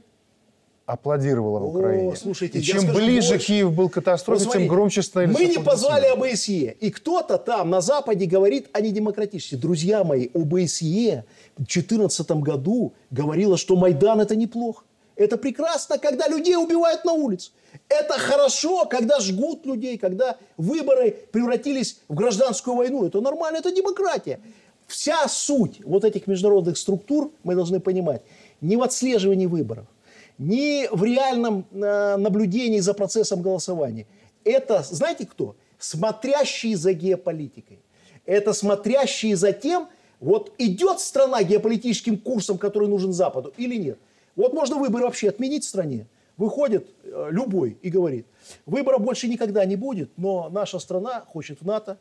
[0.90, 2.14] аплодировала в Украине.
[2.14, 3.46] О, слушайте, и чем ближе больше.
[3.46, 6.76] Киев был к катастрофе, вот, тем громче становились Мы не позвали ОБСЕ.
[6.80, 9.54] И кто-то там на Западе говорит о недемократичности.
[9.54, 11.26] Друзья мои, ОБСЕ
[11.58, 14.84] в 2014 году говорила, что Майдан это неплохо.
[15.20, 17.52] Это прекрасно, когда людей убивают на улице.
[17.90, 23.06] Это хорошо, когда жгут людей, когда выборы превратились в гражданскую войну.
[23.06, 24.40] Это нормально, это демократия.
[24.88, 28.22] Вся суть вот этих международных структур, мы должны понимать,
[28.62, 29.88] не в отслеживании выборов,
[30.38, 34.08] ни в реальном э, наблюдении за процессом голосования.
[34.46, 35.58] Это, знаете кто?
[35.80, 37.80] Смотрящие за геополитикой.
[38.26, 39.90] Это смотрящие за тем,
[40.22, 44.00] вот идет страна геополитическим курсом, который нужен Западу или нет.
[44.40, 46.08] Вот можно выборы вообще отменить в стране.
[46.38, 48.26] Выходит э, любой и говорит,
[48.66, 51.98] выбора больше никогда не будет, но наша страна хочет в НАТО,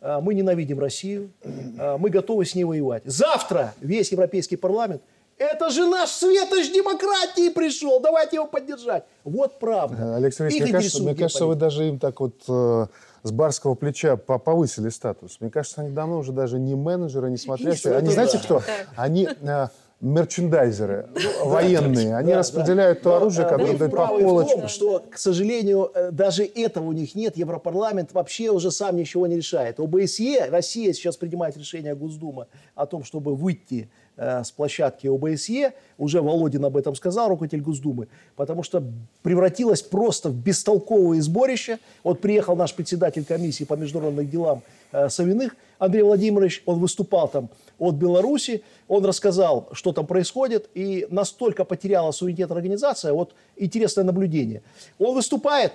[0.00, 3.04] э, мы ненавидим Россию, мы готовы с ней воевать.
[3.04, 5.00] Завтра весь Европейский парламент–
[5.38, 9.04] это же наш светоч демократии пришел, давайте его поддержать.
[9.22, 10.16] Вот правда.
[10.16, 12.86] Алексей Ильич, мне кажется, мне кажется, вы даже им так вот э,
[13.22, 15.36] с барского плеча повысили статус.
[15.40, 17.96] Мне кажется, они давно уже даже не менеджеры, не смотрящие.
[17.96, 18.44] Они, знаете да.
[18.44, 18.62] кто?
[18.96, 19.28] Они...
[19.42, 19.68] Э,
[20.00, 21.08] мерчендайзеры
[21.44, 23.04] военные, они да, распределяют да.
[23.04, 24.60] то оружие, которое дают по полочкам.
[24.60, 27.36] Том, что, к сожалению, э, даже этого у них нет.
[27.36, 29.80] Европарламент вообще уже сам ничего не решает.
[29.80, 36.22] ОБСЕ, Россия сейчас принимает решение Госдумы о том, чтобы выйти Э, с площадки ОБСЕ, уже
[36.22, 38.82] Володин об этом сказал, руководитель Госдумы, потому что
[39.22, 41.78] превратилось просто в бестолковое сборище.
[42.02, 47.50] Вот приехал наш председатель комиссии по международным делам э, Савиных, Андрей Владимирович, он выступал там
[47.78, 54.62] от Беларуси, он рассказал, что там происходит, и настолько потеряла суверенитет организация, вот интересное наблюдение.
[54.98, 55.72] Он выступает,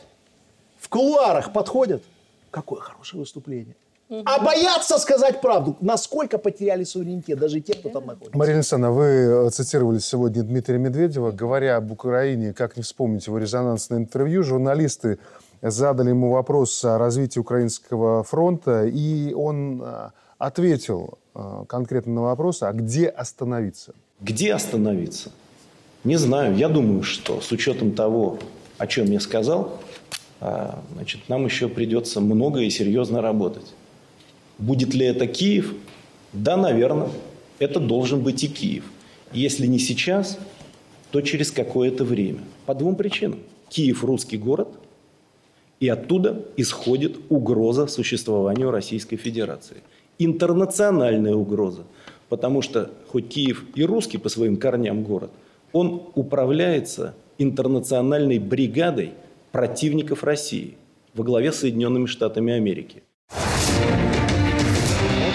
[0.80, 2.04] в кулуарах подходят,
[2.50, 3.76] какое хорошее выступление.
[4.26, 5.78] А боятся сказать правду.
[5.80, 8.38] Насколько потеряли суверенитет, даже те, кто там находится.
[8.38, 11.32] Марина Александровна, вы э, цитировали сегодня Дмитрия Медведева.
[11.32, 15.18] Говоря об Украине, как не вспомнить его резонансное интервью, журналисты
[15.62, 20.10] задали ему вопрос о развитии Украинского фронта, и он э,
[20.40, 21.20] ответил
[21.68, 23.94] конкретно на вопрос, а где остановиться?
[24.20, 25.32] Где остановиться?
[26.04, 26.56] Не знаю.
[26.56, 28.40] Я думаю, что с учетом того,
[28.78, 29.80] о чем я сказал,
[30.40, 33.74] значит, нам еще придется много и серьезно работать.
[34.58, 35.76] Будет ли это Киев?
[36.34, 37.10] Да, наверное.
[37.60, 38.86] Это должен быть и Киев.
[39.32, 40.40] Если не сейчас,
[41.12, 42.40] то через какое-то время.
[42.66, 43.40] По двум причинам.
[43.70, 44.70] Киев– русский город,
[45.80, 49.78] и оттуда исходит угроза существованию Российской Федерации.
[50.26, 51.84] Интернациональная угроза.
[52.30, 55.32] Потому что хоть Киев и русский по своим корням город,
[55.74, 59.14] он управляется интернациональной бригадой
[59.52, 60.78] противников России
[61.14, 63.04] во главе с Соединенными Штатами Америки.
[63.32, 63.40] Вот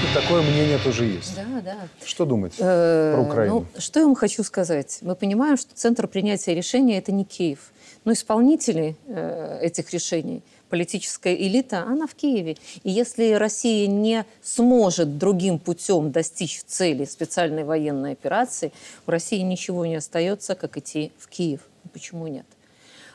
[0.02, 1.34] и такое мнение тоже есть.
[1.36, 1.76] Да, да.
[2.04, 3.66] Что думать Э, про Украину?
[3.74, 4.98] Ну, что я вам хочу сказать?
[5.02, 7.72] Мы понимаем, что центр принятия решения– это не Киев.
[8.04, 12.56] Но исполнители э, этих решений, политическая элита, она в Киеве.
[12.82, 18.72] И если Россия не сможет другим путем достичь цели специальной военной операции,
[19.06, 21.60] у России ничего не остается, как идти в Киев.
[21.92, 22.46] Почему нет?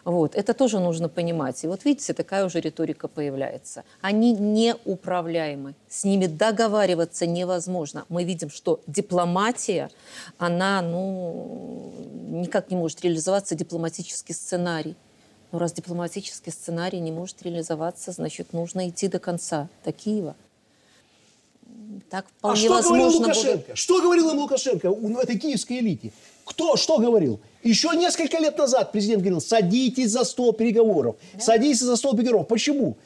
[0.03, 0.35] Вот.
[0.35, 1.63] Это тоже нужно понимать.
[1.63, 3.83] И вот видите, такая уже риторика появляется.
[4.01, 5.75] Они неуправляемы.
[5.87, 8.05] С ними договариваться невозможно.
[8.09, 9.89] Мы видим, что дипломатия,
[10.37, 11.93] она ну,
[12.29, 14.95] никак не может реализоваться, дипломатический сценарий.
[15.51, 20.35] Но раз дипломатический сценарий не может реализоваться, значит, нужно идти до конца, до Киева.
[22.09, 23.37] Так А вполне что говорил возможно будет.
[23.37, 23.75] Лукашенко?
[23.75, 26.11] Что говорил им Лукашенко у этой киевской элите?
[26.45, 27.39] Кто что говорил?
[27.63, 31.15] Еще несколько лет назад президент говорил, садитесь за стол переговоров.
[31.39, 32.47] Садитесь за стол переговоров.
[32.47, 32.97] Почему?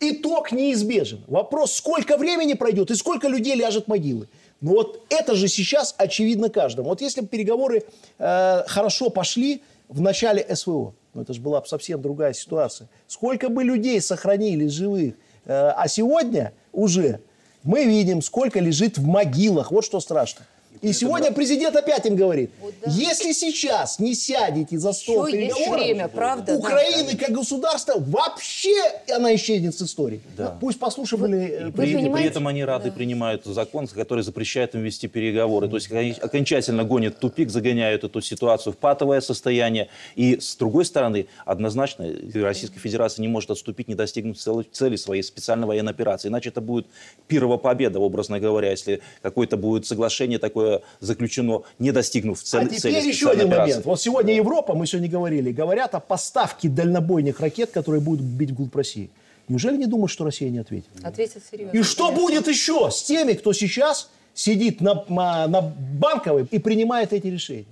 [0.00, 1.22] Итог неизбежен.
[1.26, 4.28] Вопрос, сколько времени пройдет и сколько людей ляжет в могилы.
[4.62, 6.88] Но вот это же сейчас очевидно каждому.
[6.88, 7.84] Вот если бы переговоры
[8.18, 12.88] э, хорошо пошли в начале СВО, ну это же была бы совсем другая ситуация.
[13.06, 15.14] Сколько бы людей сохранили живых.
[15.44, 17.20] Э, а сегодня уже
[17.62, 19.70] мы видим, сколько лежит в могилах.
[19.70, 20.46] Вот что страшно.
[20.82, 22.50] И сегодня президент опять им говорит,
[22.86, 26.58] если сейчас не сядете за стол Еще переговоров, время, правда, да.
[26.58, 28.74] Украины как государства вообще
[29.14, 30.22] она исчезнет с истории.
[30.36, 30.56] Да.
[30.58, 32.28] Пусть послушали э, Вы При, при понимаете?
[32.28, 35.68] этом они рады принимают закон, который запрещает им вести переговоры.
[35.68, 39.88] То есть они окончательно гонят тупик, загоняют эту ситуацию в патовое состояние.
[40.16, 44.40] И с другой стороны, однозначно Российская Федерация не может отступить, не достигнуть
[44.72, 46.28] цели, своей специальной военной операции.
[46.28, 46.86] Иначе это будет
[47.28, 50.69] пирова победа, образно говоря, если какое-то будет соглашение такое
[51.00, 53.70] заключено, не достигнув цели, А цели теперь еще специальной один операции.
[53.72, 53.86] момент.
[53.86, 58.74] Вот сегодня Европа, мы сегодня говорили, говорят о поставке дальнобойных ракет, которые будут бить вглубь
[58.74, 59.10] России.
[59.48, 60.88] Неужели не думают, что Россия не ответит?
[61.02, 61.76] Ответит серьезно.
[61.76, 67.12] И что будет еще с теми, кто сейчас сидит на, на, на Банковой и принимает
[67.12, 67.66] эти решения?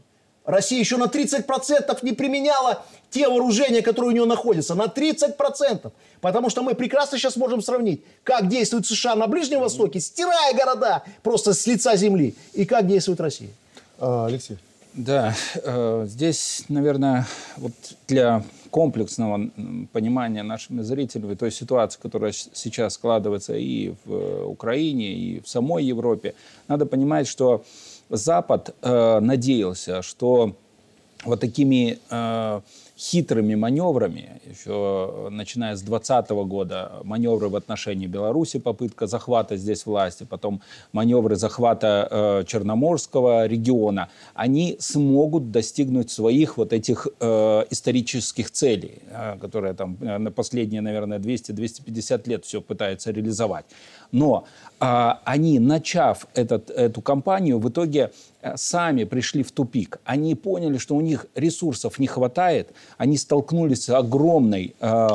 [0.49, 4.75] Россия еще на 30% не применяла те вооружения, которые у нее находятся.
[4.75, 5.93] На 30%.
[6.23, 11.05] Потому что мы прекрасно сейчас можем сравнить, как действует США на Ближнем Востоке, стирая города
[11.23, 13.51] просто с лица земли, и как действует Россия.
[13.99, 14.57] А, Алексей.
[14.95, 17.27] Да, э, здесь, наверное,
[17.59, 17.73] вот
[18.09, 19.51] для комплексного
[19.93, 25.85] понимания нашими зрителями той ситуации, которая сейчас складывается и в э, Украине, и в самой
[25.85, 26.35] Европе,
[26.69, 27.65] надо понимать, что
[28.11, 30.57] Запад э, надеялся, что
[31.25, 32.61] вот такими э,
[32.99, 40.27] хитрыми маневрами, еще начиная с 2020 года, маневры в отношении Беларуси, попытка захвата здесь власти,
[40.29, 40.61] потом
[40.93, 49.39] маневры захвата э, Черноморского региона, они смогут достигнуть своих вот этих э, исторических целей, э,
[49.41, 53.67] которые там э, на последние, наверное, 200-250 лет все пытаются реализовать.
[54.11, 54.47] Но
[54.81, 60.01] а, они, начав этот, эту кампанию, в итоге э, сами пришли в тупик.
[60.05, 62.71] Они поняли, что у них ресурсов не хватает.
[62.97, 65.09] Они столкнулись с огромной, э,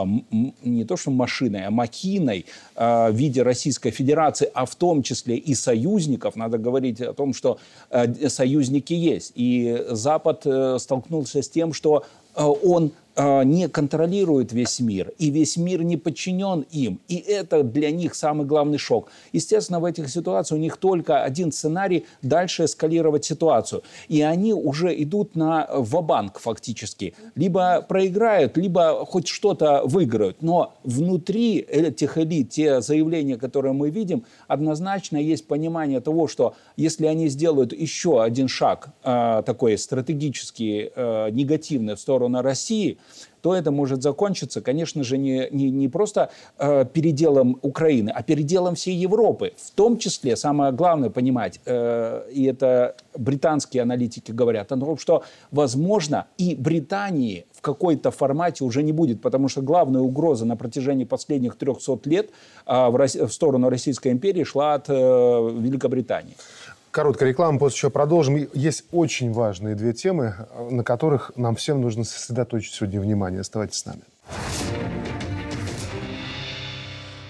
[0.64, 5.38] не то что машиной, а махиной э, в виде Российской Федерации, а в том числе
[5.38, 6.36] и союзников.
[6.36, 7.60] Надо говорить о том, что
[7.90, 9.32] э, союзники есть.
[9.36, 12.04] И Запад э, столкнулся с тем, что
[12.36, 17.00] э, он э, не контролирует весь мир, и весь мир не подчинен им.
[17.08, 19.10] И это для них самый главный шок.
[19.34, 23.84] Естественно, в этих ситуациях у них только один сценарий– дальше эскалировать ситуацию.
[24.08, 27.14] И они уже идут на вабанк фактически.
[27.36, 30.42] Либо проиграют, либо хоть что-то выиграют.
[30.42, 37.06] Но внутри этих элит, те заявления, которые мы видим, однозначно есть понимание того, что если
[37.06, 42.98] они сделают еще один шаг э, такой стратегически э, негативный в сторону России,
[43.44, 48.76] то это может закончиться, конечно же, не, не, не просто э, переделом Украины, а переделом
[48.76, 49.52] всей Европы.
[49.58, 55.24] В том числе, самое главное понимать, э, и это британские аналитики говорят, о том, что,
[55.52, 61.04] возможно, и Британии в какой-то формате уже не будет, потому что главная угроза на протяжении
[61.04, 62.30] последних 300 лет
[62.66, 66.36] э, в, в сторону Российской империи шла от э, Великобритании.
[66.94, 68.36] Короткая реклама, после чего продолжим.
[68.54, 70.36] Есть очень важные две темы,
[70.70, 73.42] на которых нам всем нужно сосредоточить сегодня внимание.
[73.42, 74.02] Оставайтесь с нами.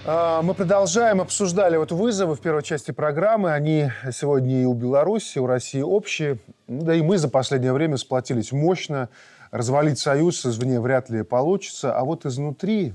[0.04, 3.54] А, Мы продолжаем, обсуждали вот вызовы в первой части программы.
[3.54, 6.36] Они сегодня и у Беларуси, и у России общие.
[6.68, 9.08] Да и мы за последнее время сплотились мощно.
[9.50, 11.96] Развалить союз извне вряд ли получится.
[11.96, 12.92] А вот изнутри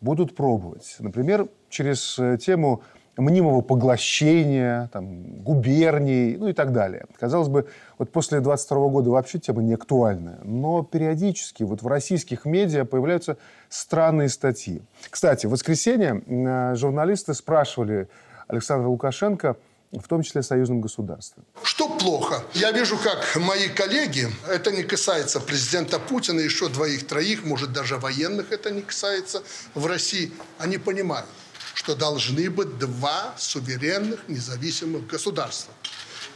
[0.00, 0.96] будут пробовать.
[0.98, 2.82] Например, через э, тему
[3.16, 7.06] мнимого поглощения, там, губерний, ну и так далее.
[7.18, 10.38] Казалось бы, вот после 22 года вообще тема не актуальная.
[10.44, 13.36] Но периодически вот в российских медиа появляются
[13.68, 14.82] странные статьи.
[15.10, 18.08] Кстати, в воскресенье э, журналисты спрашивали
[18.48, 19.56] Александра Лукашенко,
[19.92, 21.42] в том числе союзном государстве.
[21.62, 22.42] Что плохо?
[22.54, 28.52] Я вижу, как мои коллеги, это не касается президента Путина, еще двоих-троих, может даже военных
[28.52, 29.42] это не касается
[29.74, 31.26] в России, они понимают,
[31.74, 35.72] что должны быть два суверенных независимых государства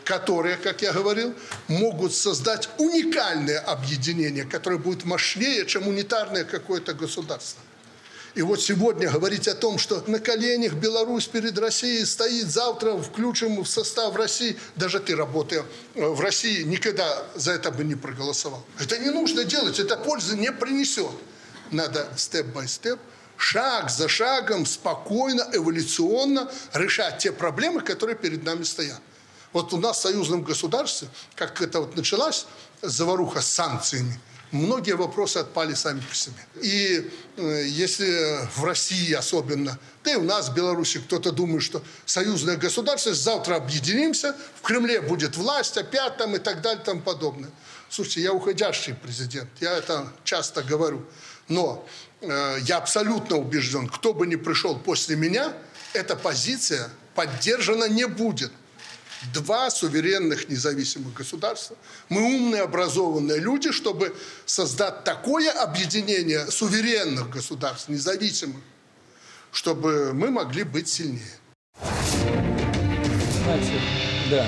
[0.06, 1.34] которые, как я говорил,
[1.66, 7.60] могут создать уникальное объединение, которое будет мощнее, чем унитарное какое-то государство.
[8.36, 13.62] И вот сегодня говорить о том, что на коленях Беларусь перед Россией стоит, завтра включим
[13.62, 15.64] в состав России, даже ты, работая
[15.94, 18.62] э, в России, никогда за это бы не проголосовал.
[18.78, 21.10] Это не нужно делать, это пользы не принесет.
[21.70, 23.00] Надо степ-бай-степ,
[23.36, 29.00] шаг за шагом, спокойно, эволюционно решать те проблемы, которые перед нами стоят.
[29.52, 32.46] Вот у нас в союзном государстве, как это вот началась
[32.82, 34.20] заваруха с санкциями,
[34.50, 36.36] многие вопросы отпали сами по себе.
[36.62, 41.82] И э, если в России особенно, да и у нас в Беларуси кто-то думает, что
[42.04, 47.50] союзное государство, завтра объединимся, в Кремле будет власть, опять там и так далее тому подобное.
[47.88, 51.04] Слушайте, я уходящий президент, я это часто говорю.
[51.48, 51.86] Но
[52.62, 55.52] я абсолютно убежден, кто бы ни пришел после меня,
[55.92, 58.52] эта позиция поддержана не будет
[59.32, 61.76] два суверенных независимых государства.
[62.08, 64.14] Мы умные, образованные люди, чтобы
[64.44, 68.62] создать такое объединение суверенных государств, независимых,
[69.52, 71.22] чтобы мы могли быть сильнее.
[73.42, 73.80] Знаете,
[74.30, 74.46] да.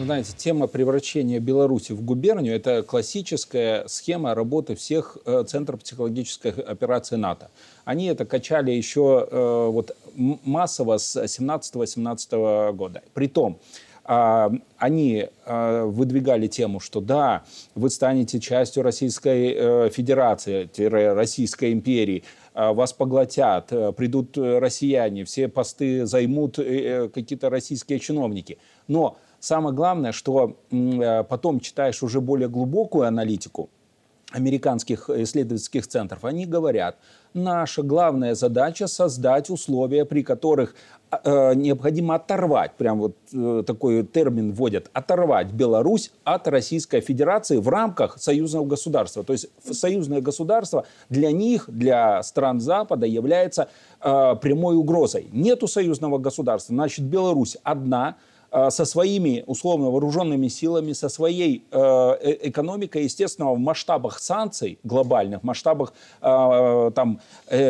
[0.00, 7.16] Знаете, тема превращения Беларуси в губернию– это классическая схема работы всех э, центров психологической операции
[7.16, 7.50] НАТО.
[7.84, 13.02] Они это качали еще э, вот, массово с 17-18 года.
[13.12, 13.58] Притом,
[14.04, 20.68] а, они а, выдвигали тему, что да, вы станете частью Российской э, Федерации,
[21.14, 28.58] Российской империи, а, вас поглотят, придут россияне, все посты займут какие-то российские чиновники.
[28.88, 30.56] Но самое главное, что
[31.28, 33.68] потом читаешь уже более глубокую аналитику
[34.32, 36.96] американских исследовательских центров, они говорят,
[37.34, 40.74] наша главная задача создать условия, при которых
[41.10, 47.68] э, необходимо оторвать, прям вот э, такой термин вводят, оторвать Беларусь от Российской Федерации в
[47.68, 49.22] рамках союзного государства.
[49.22, 53.68] То есть союзное государство для них, для стран Запада является
[54.00, 55.28] э, прямой угрозой.
[55.32, 61.78] Нету союзного государства, значит Беларусь одна– Э, со своими условно вооруженными силами, со своей э,
[61.78, 67.20] э, экономикой, естественно, в масштабах санкций глобальных, масштабах там,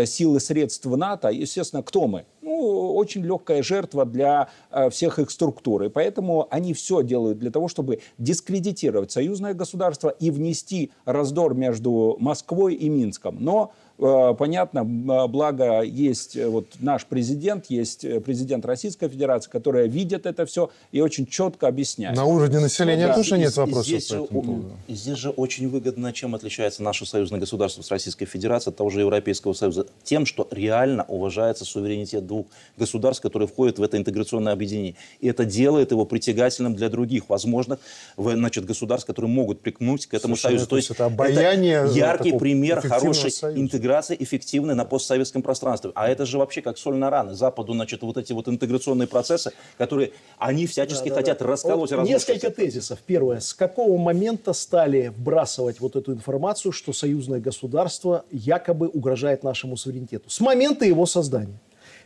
[0.04, 2.24] сил и средств НАТО, естественно, кто мы?
[2.42, 4.48] Ну, очень легкая жертва для
[4.90, 5.84] всех их структур.
[5.84, 12.16] И поэтому они все делают для того, чтобы дискредитировать союзное государство и внести раздор между
[12.18, 13.36] Москвой и Минском.
[13.40, 19.88] Но Э, понятно, благо есть э, вот наш президент, есть э, президент Российской Федерации, которые
[19.88, 22.16] видят это все и очень четко объясняют.
[22.16, 23.14] На уровне населения да.
[23.14, 27.82] тоже нет вопросов здесь, по этому Здесь же очень выгодно, чем отличается наше союзное государство
[27.82, 29.86] с Российской Федерацией от того же Европейского Союза.
[30.02, 34.94] Тем, что реально уважается суверенитет двух государств, которые входят в это интеграционное объединение.
[35.20, 37.78] И это делает его притягательным для других возможных
[38.16, 40.66] значит, государств, которые могут прикнуть к этому Слушай, союзу.
[40.66, 45.90] То есть это, обаяние это яркий пример хорошей интеграции интеграции эффективной на постсоветском пространстве.
[45.94, 47.34] А это же вообще как соль на раны.
[47.34, 51.46] Западу, значит, вот эти вот интеграционные процессы, которые они всячески да, хотят да.
[51.46, 53.00] расколоть вот Несколько тезисов.
[53.04, 53.40] Первое.
[53.40, 60.30] С какого момента стали вбрасывать вот эту информацию, что союзное государство якобы угрожает нашему суверенитету?
[60.30, 61.58] С момента его создания.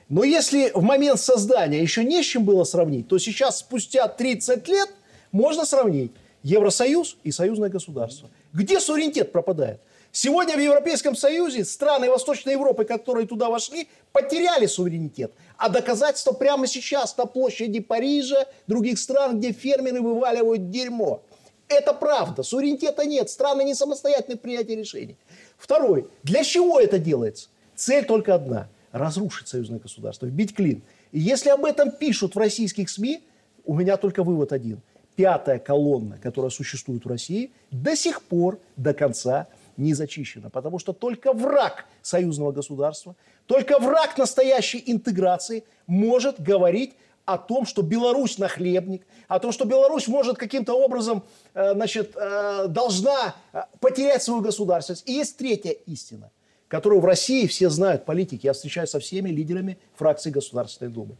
[0.09, 4.67] Но если в момент создания еще не с чем было сравнить, то сейчас, спустя 30
[4.69, 4.89] лет,
[5.33, 6.13] можно сравнить
[6.43, 8.31] Евросоюз и союзное государство.
[8.53, 9.81] Где суверенитет пропадает?
[10.19, 15.31] Сегодня в Европейском Союзе страны Восточной Европы, которые туда вошли, потеряли суверенитет.
[15.59, 21.23] А доказательство прямо сейчас на площади Парижа, других стран, где фермеры вываливают дерьмо.
[21.69, 22.43] Это правда.
[22.43, 23.29] Суверенитета нет.
[23.29, 25.19] Страны не самостоятельны в принятии решений.
[25.59, 26.09] Второй.
[26.23, 27.51] Для чего это делается?
[27.75, 28.69] Цель только одна.
[28.93, 30.81] Разрушить союзное государство, вбить клин.
[31.13, 33.23] И если об этом пишут в российских СМИ,
[33.67, 34.81] у меня только вывод один.
[35.15, 40.93] Пятая колонна, которая существует в России, до сих пор, до конца не зачищена, потому что
[40.93, 43.17] только враг союзного государства,
[43.47, 46.95] только враг настоящей интеграции может говорить
[47.27, 51.25] о том, что Беларусь нахлебник, о том, что Беларусь может каким-то образом
[51.55, 55.03] э, значит, э, должна э, потерять свою государственность.
[55.09, 56.31] И есть третья истина,
[56.69, 58.47] которую в России все знают, политики.
[58.47, 61.17] Я встречаюсь со всеми лидерами фракции Государственной Думы.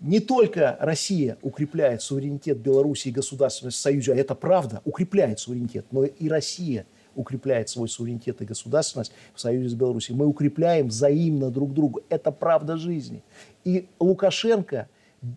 [0.00, 5.86] не только Россия укрепляет суверенитет Беларуси и государственность в Союзе, а это правда, укрепляет суверенитет,
[5.92, 10.16] но и Россия укрепляет свой суверенитет и государственность в союзе с Беларусью.
[10.16, 12.02] Мы укрепляем взаимно друг друга.
[12.08, 13.22] Это правда жизни.
[13.64, 14.88] И Лукашенко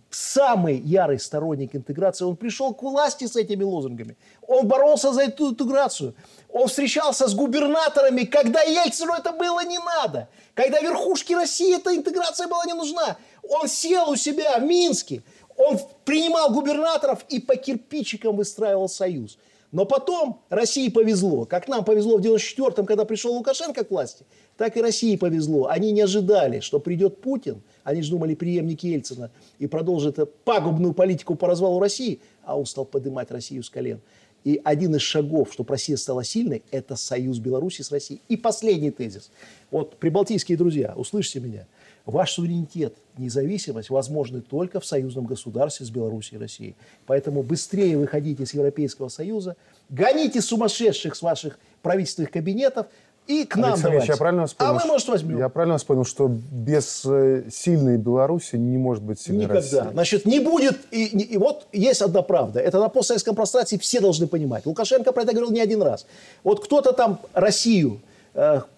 [0.10, 2.26] самый ярый сторонник интеграции.
[2.26, 4.18] Он пришел к власти с этими лозунгами.
[4.48, 6.16] Он боролся за эту интеграцию.
[6.50, 10.28] Он встречался с губернаторами, когда Ельцину это было не надо.
[10.54, 13.18] Когда верхушке России эта интеграция была не нужна.
[13.48, 15.22] Он сел у себя в Минске.
[15.58, 19.38] Он принимал губернаторов и по кирпичикам выстраивал союз.
[19.76, 21.44] Но потом России повезло.
[21.44, 24.24] Как нам повезло в 94-м, когда пришел Лукашенко к власти,
[24.56, 25.68] так и России повезло.
[25.68, 27.62] Они не ожидали, что придет Путин.
[27.84, 32.22] Они же думали преемник Ельцина и продолжит пагубную политику по развалу России.
[32.46, 34.00] А он стал поднимать Россию с колен.
[34.46, 38.22] И один из шагов, чтобы Россия стала сильной, это союз Беларуси с Россией.
[38.30, 39.30] И последний тезис.
[39.72, 41.68] Вот, прибалтийские друзья, услышьте меня.
[42.06, 46.76] Ваш суверенитет, независимость возможны только в союзном государстве с Беларусью и Россией.
[47.08, 49.56] Поэтому быстрее выходите из Европейского Союза,
[49.90, 52.86] гоните сумасшедших с ваших правительственных кабинетов,
[53.26, 54.12] и к нам Александр давайте.
[54.12, 55.40] я правильно вас понял, а мы, может, возьмем.
[55.40, 59.62] Я правильно вас понял, что без э, сильной Беларуси не может быть сильной Никогда.
[59.80, 59.94] России?
[59.94, 60.78] Значит, не будет...
[60.92, 62.60] И, и- и вот есть одна правда.
[62.60, 64.68] Это на постсоветском пространстве все должны понимать.
[64.68, 66.06] Лукашенко про это говорил не один раз.
[66.44, 68.00] Вот кто-то там Россию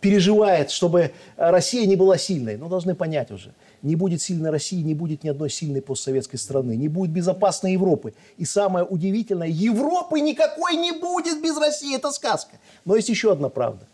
[0.02, 2.58] переживает, чтобы э, Россия не была сильной.
[2.58, 3.54] Ну, должны понять уже.
[3.82, 6.76] Не будет сильной России, не будет ни одной сильной постсоветской страны.
[6.76, 8.14] Не будет безопасной Европы.
[8.38, 11.96] И самое удивительное, Европы никакой не будет без России.
[11.96, 12.58] Это сказка.
[12.86, 13.88] Но есть еще одна правда.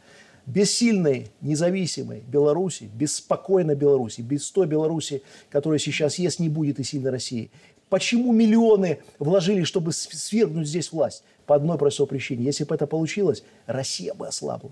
[0.46, 6.82] Без сильной, независимой Беларуси, без спокойной Беларуси, без той Беларуси, которая сейчас есть, не будет
[6.82, 7.50] и сильной России.
[7.88, 11.24] Почему миллионы вложили, чтобы свергнуть здесь власть?
[11.46, 12.44] По одной простой причине.
[12.44, 14.72] Если бы это получилось, Россия бы ослабла.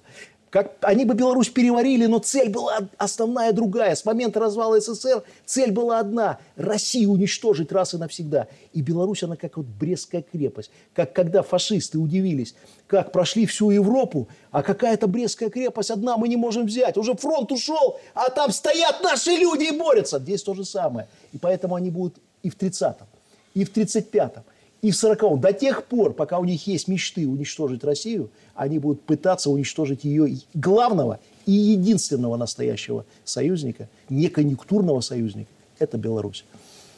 [0.51, 3.95] Как, они бы Беларусь переварили, но цель была основная другая.
[3.95, 8.49] С момента развала СССР цель была одна– Россию уничтожить раз и навсегда.
[8.73, 10.69] И Беларусь, она как вот Брестская крепость.
[10.93, 12.53] Как когда фашисты удивились,
[12.87, 16.97] как прошли всю Европу, а какая-то Брестская крепость одна мы не можем взять.
[16.97, 20.19] Уже фронт ушел, а там стоят наши люди и борются.
[20.19, 21.07] Здесь то же самое.
[21.31, 23.07] И поэтому они будут и в 30-м,
[23.53, 24.43] и в 35-м,
[24.81, 25.39] и в 40-м.
[25.39, 30.37] До тех пор, пока у них есть мечты уничтожить Россию, они будут пытаться уничтожить ее
[30.53, 35.49] главного и единственного настоящего союзника, не конъюнктурного союзника.
[35.79, 36.45] Это Беларусь.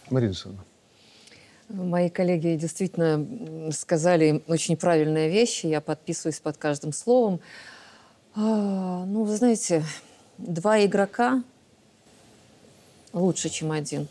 [0.10, 0.66] Марина Александровна.
[1.70, 5.66] Мои коллеги действительно сказали очень правильные вещи.
[5.66, 7.40] Я подписываюсь под каждым словом.
[8.36, 9.84] А, ну, вы знаете,
[10.38, 11.44] два игрока
[13.14, 14.08] лучше, чем один.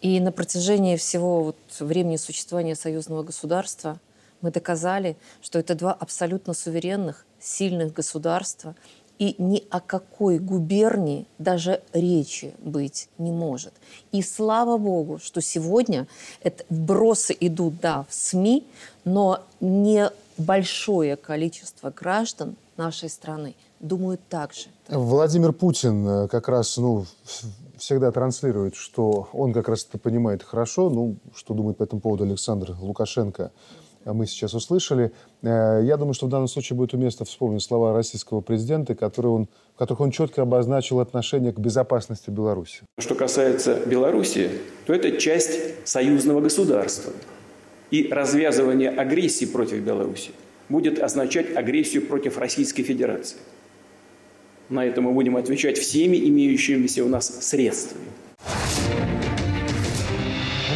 [0.00, 3.98] И на протяжении всего вот времени существования союзного государства
[4.40, 8.74] мы доказали, что это два абсолютно суверенных, сильных государства,
[9.18, 13.72] и ни о какой губернии даже речи быть не может.
[14.12, 16.06] И слава богу, что сегодня
[16.42, 18.64] это вбросы идут, да, в СМИ,
[19.04, 24.66] но не большое количество граждан нашей страны думают так же.
[24.88, 27.06] Владимир Путин э, как раз ну,
[27.78, 30.90] всегда транслирует, что он как раз это понимает хорошо.
[30.90, 33.52] Ну, что думает по этому поводу Александр Лукашенко,
[34.04, 35.12] э, мы сейчас услышали.
[35.42, 39.48] Э, Я думаю, что в данном случае будет уместно вспомнить слова российского президента, которые он,
[39.74, 42.82] в которых он четко обозначил отношение к безопасности Беларуси.
[42.98, 44.50] Что касается Беларуси,
[44.86, 47.12] то это часть союзного государства.
[47.90, 50.32] И развязывание агрессии против Беларуси
[50.68, 53.38] будет означать агрессию против Российской Федерации.
[54.70, 58.04] На это мы будем отвечать всеми имеющимися у нас средствами.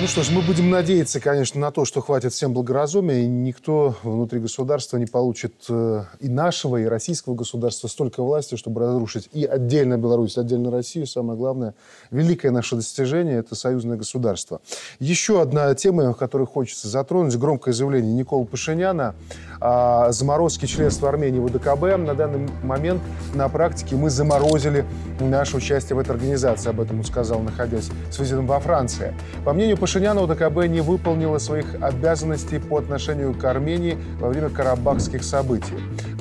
[0.02, 3.94] Ну что ж, мы будем надеяться, конечно, на то, что хватит всем благоразумия, и никто
[4.02, 9.44] внутри государства не получит э, и нашего, и российского государства столько власти, чтобы разрушить и
[9.44, 11.06] отдельно Беларусь, и отдельно Россию.
[11.06, 11.74] Самое главное,
[12.10, 14.60] великое наше достижение– это союзное государство.
[14.98, 19.14] Еще одна тема, которую хочется затронуть, громкое заявление Никола Пашиняна
[19.60, 21.96] о заморозке членства Армении в ОДКБ.
[22.04, 23.00] На данный момент
[23.34, 24.84] на практике мы заморозили
[25.20, 26.70] наше участие в этой организации.
[26.70, 29.14] Об этом он сказал, находясь с визитом во Франции.
[29.44, 35.22] По мнению Пашиняна, ОДКБ не выполнила своих обязанностей по отношению к Армении во время карабахских
[35.22, 35.74] событий.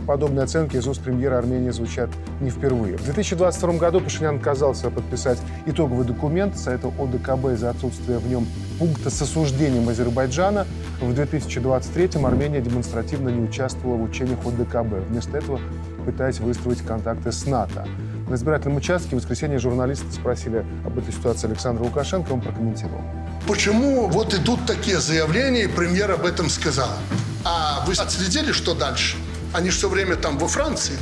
[0.06, 2.10] Подобные оценки из уст премьера Армении звучат
[2.42, 2.98] не впервые.
[2.98, 8.46] В 2022 году Пашинян отказался подписать итоговый документ Совета ОДКБ из-за отсутствия в нем
[8.78, 10.68] пункта с осуждением Азербайджана.
[11.00, 15.08] В 2023 Армения демонстративно не участвовала в учениях ОДКБ.
[15.10, 15.60] Вместо этого
[16.06, 17.88] пытаясь выстроить контакты с НАТО.
[18.32, 23.02] На избирательном участке в воскресенье журналисты спросили об этой ситуации Александра Лукашенко, он прокомментировал.
[23.46, 26.92] Почему вот идут такие заявления, и премьер об этом сказал?
[27.44, 29.18] А вы отследили, что дальше?
[29.52, 30.94] Они все время там во Франции.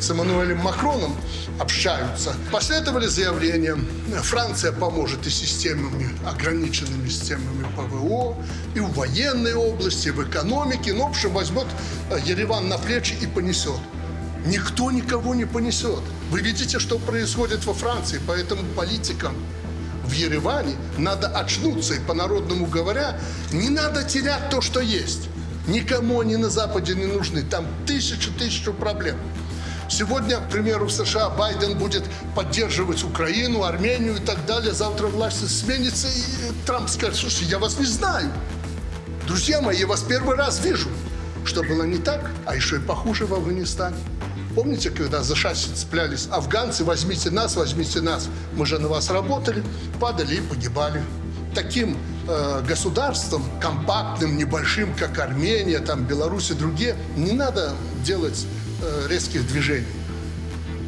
[0.00, 1.14] с Эммануэлем Макроном
[1.60, 2.34] общаются.
[2.50, 3.76] Последовали заявления,
[4.22, 8.36] Франция поможет и системами, ограниченными системами ПВО,
[8.74, 10.92] и в военной области, и в экономике.
[10.92, 11.66] Ну, в общем, возьмет
[12.10, 13.78] э, Ереван на плечи и понесет.
[14.46, 16.02] Никто никого не понесет.
[16.30, 19.34] Вы видите, что происходит во Франции, поэтому политикам
[20.04, 21.94] в Ереване надо очнуться.
[21.94, 23.18] И по-народному говоря,
[23.52, 25.28] не надо терять то, что есть.
[25.66, 27.42] Никому они на Западе не нужны.
[27.42, 29.16] Там тысячу-тысячу проблем.
[29.88, 32.04] Сегодня, к примеру, в США Байден будет
[32.36, 34.72] поддерживать Украину, Армению и так далее.
[34.72, 38.30] Завтра власть сменится, и Трамп скажет, слушай, я вас не знаю.
[39.26, 40.88] Друзья мои, я вас первый раз вижу.
[41.44, 43.96] Что было не так, а еще и похуже в Афганистане.
[44.56, 48.26] Помните, когда за шасси цеплялись афганцы, возьмите нас, возьмите нас.
[48.54, 49.62] Мы же на вас работали,
[50.00, 51.04] падали и погибали.
[51.54, 58.46] Таким э, государством, компактным, небольшим, как Армения, там, Беларусь и другие, не надо делать
[58.82, 59.86] э, резких движений.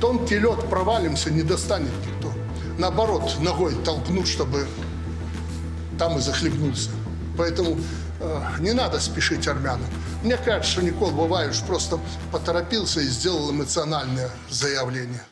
[0.01, 2.33] Тонкий лед провалимся, не достанет никто.
[2.79, 4.66] Наоборот, ногой толкнут, чтобы
[5.99, 6.89] там и захлебнулся.
[7.37, 7.77] Поэтому
[8.59, 9.87] не надо спешить армянам.
[10.23, 11.99] Мне кажется, что Никол Бываевич просто
[12.33, 15.23] поторопился и сделал эмоциональное заявление.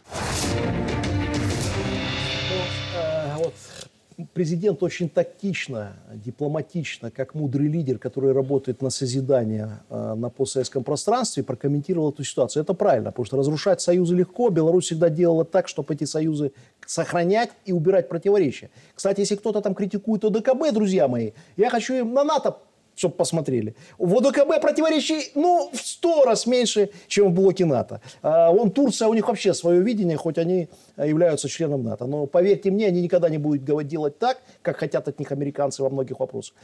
[4.33, 11.43] президент очень тактично, дипломатично, как мудрый лидер, который работает на созидание э, на постсоветском пространстве,
[11.43, 12.63] прокомментировал эту ситуацию.
[12.63, 14.49] Это правильно, потому что разрушать союзы легко.
[14.51, 16.53] Беларусь всегда делала так, чтобы эти союзы
[16.87, 18.71] сохранять и убирать противоречия.
[18.95, 22.57] Кстати, если кто-то там критикует ОДКБ, друзья мои, я хочу им на НАТО
[22.97, 23.77] чтобы посмотрели.
[23.99, 28.01] В ОДКБ противоречий, ну, в сто раз меньше, чем в блоке НАТО.
[28.23, 32.07] А вон Турция, у них вообще свое видение, хоть они являются членом НАТО.
[32.07, 35.91] Но поверьте мне, они никогда не будут делать так, как хотят от них американцы во
[35.91, 36.55] многих вопросах.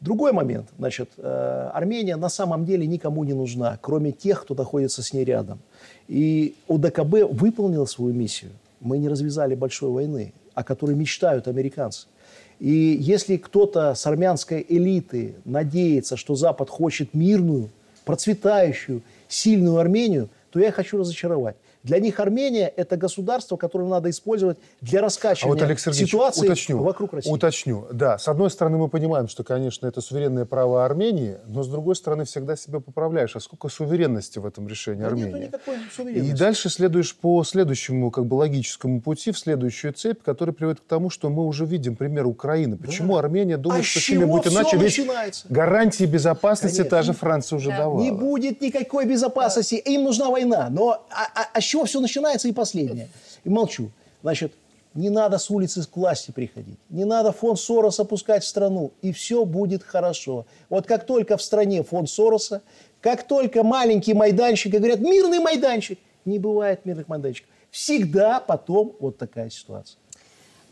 [0.00, 0.68] Другой момент.
[0.78, 5.24] Значит, э, Армения на самом деле никому не нужна, кроме тех, кто находится с ней
[5.24, 5.60] рядом.
[6.08, 8.50] И ОДКБ выполнила свою миссию.
[8.80, 12.06] Мы не развязали большой войны, о которой мечтают американцы.
[12.60, 17.70] И если кто-то с армянской элиты надеется, что Запад хочет мирную,
[18.04, 21.56] процветающую, сильную Армению, то я хочу разочаровать.
[21.84, 26.82] Для них Армения– это государство, которое надо использовать для раскачивания а вот, Олег ситуации уточню,
[26.82, 27.30] вокруг России.
[27.30, 27.86] Уточню.
[27.92, 31.94] Да, с одной стороны, мы понимаем, что, конечно, это суверенное право Армении, но с другой
[31.94, 33.36] стороны, всегда себя поправляешь.
[33.36, 35.26] А сколько суверенности в этом решении да Армении?
[35.26, 36.34] Нету никакой суверенности.
[36.34, 40.84] И дальше следуешь по следующему как бы логическому пути, в следующую цепь, которая приводит к
[40.84, 42.78] тому, что мы уже видим пример Украины.
[42.78, 43.20] Почему да.
[43.20, 44.78] Армения думает, а что с ними будет иначе?
[44.78, 46.96] Ведь гарантии безопасности Конечно.
[46.96, 47.76] та же Франция уже да.
[47.76, 48.00] давала.
[48.00, 49.74] Не будет никакой безопасности.
[49.74, 50.68] Им нужна война.
[50.70, 53.08] Но а, а, а чего все начинается и последнее.
[53.42, 53.90] И молчу.
[54.22, 54.52] Значит,
[54.94, 56.78] не надо с улицы к власти приходить.
[56.88, 58.92] Не надо фонд Сороса пускать в страну.
[59.02, 60.46] И все будет хорошо.
[60.68, 62.62] Вот как только в стране фонд Сороса,
[63.00, 67.50] как только маленький майданчик, и говорят, мирный майданчик, не бывает мирных майданчиков.
[67.72, 69.98] Всегда потом вот такая ситуация.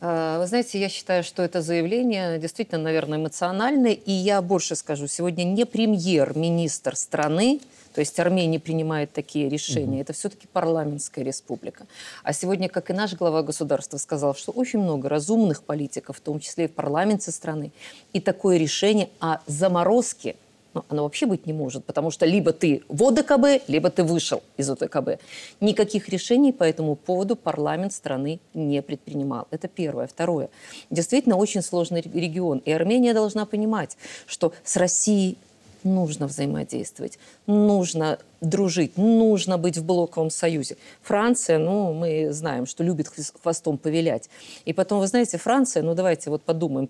[0.00, 3.92] А, вы знаете, я считаю, что это заявление действительно, наверное, эмоциональное.
[3.92, 7.60] И я больше скажу, сегодня не премьер-министр страны
[7.94, 10.00] то есть Армения принимает такие решения.
[10.00, 11.86] Это все-таки парламентская республика.
[12.22, 16.40] А сегодня, как и наш глава государства сказал, что очень много разумных политиков, в том
[16.40, 17.72] числе и в парламенте страны,
[18.12, 20.36] и такое решение о заморозке
[20.74, 24.42] ну, оно вообще быть не может, потому что либо ты в ОДКБ, либо ты вышел
[24.56, 25.20] из ОДКБ.
[25.60, 29.46] Никаких решений по этому поводу парламент страны не предпринимал.
[29.50, 30.06] Это первое.
[30.06, 30.48] Второе.
[30.90, 32.58] Действительно очень сложный регион.
[32.64, 35.36] И Армения должна понимать, что с Россией
[35.84, 40.76] нужно взаимодействовать, нужно дружить, нужно быть в блоковом союзе.
[41.00, 44.28] Франция, ну, мы знаем, что любит хвостом повелять.
[44.64, 46.88] И потом, вы знаете, Франция, ну, давайте вот подумаем,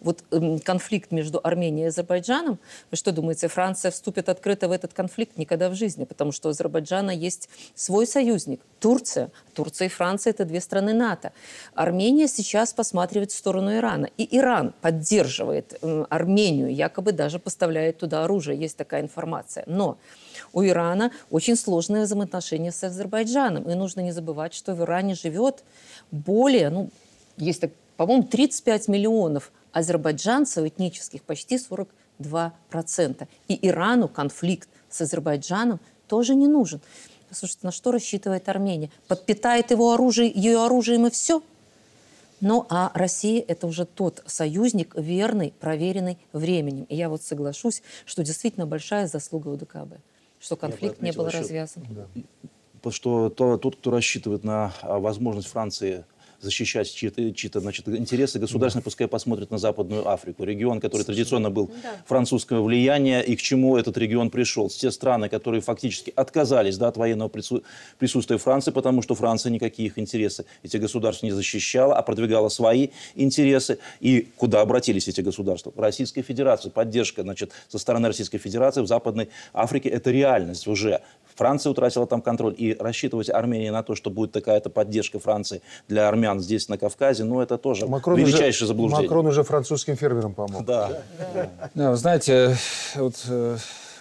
[0.00, 2.58] вот эм, конфликт между Арменией и Азербайджаном,
[2.90, 5.38] вы что думаете, Франция вступит открыто в этот конфликт?
[5.38, 9.30] Никогда в жизни, потому что у Азербайджана есть свой союзник, Турция.
[9.54, 11.32] Турция и Франция– это две страны НАТО.
[11.74, 14.08] Армения сейчас посматривает в сторону Ирана.
[14.16, 18.58] И Иран поддерживает э, Армению, якобы даже поставляет туда оружие.
[18.58, 19.64] Есть такая информация.
[19.66, 19.98] Но
[20.52, 23.70] у Ирана очень сложные взаимоотношения с Азербайджаном.
[23.70, 25.64] И нужно не забывать, что в Иране живет
[26.10, 26.90] более, ну,
[27.36, 27.62] есть,
[27.96, 33.28] по-моему, 35 миллионов азербайджанцев этнических, почти 42%.
[33.48, 36.80] И Ирану конфликт с Азербайджаном тоже не нужен.
[37.30, 38.90] Слушайте, на что рассчитывает Армения?
[39.06, 41.42] Подпитает его оружие, ее оружием и все?
[42.40, 46.84] Ну, а Россия– это уже тот союзник, верный, проверенный временем.
[46.84, 49.98] И я вот соглашусь, что действительно большая заслуга УДКБ
[50.40, 51.84] что конфликт не был развязан.
[51.90, 52.06] Да.
[52.74, 56.06] Потому что то, тот, кто рассчитывает на а, возможность Франции
[56.40, 61.70] защищать чьи-то, чьи значит, интересы государственные, пускай посмотрят на Западную Африку, регион, который традиционно был
[61.82, 61.96] да.
[62.06, 64.68] французского влияния, и к чему этот регион пришел.
[64.68, 67.28] Те страны, которые фактически отказались да, от военного
[67.98, 72.88] присутствия Франции, потому что Франция никакие их интересы эти государства не защищала, а продвигала свои
[73.14, 73.78] интересы.
[74.00, 75.72] И куда обратились эти государства?
[75.76, 76.70] Российская Федерация.
[76.70, 81.00] Поддержка значит, со стороны Российской Федерации в Западной Африке– это реальность уже.
[81.40, 82.54] Франция утратила там контроль.
[82.58, 87.24] И рассчитывать Армении на то, что будет такая-то поддержка Франции для армян здесь, на Кавказе,
[87.24, 89.08] ну, это тоже Макрон величайшее уже, заблуждение.
[89.08, 90.66] Макрон уже французским фермерам помог.
[90.66, 91.00] Да.
[91.32, 91.50] да.
[91.74, 92.58] да знаете,
[92.94, 93.56] вот э,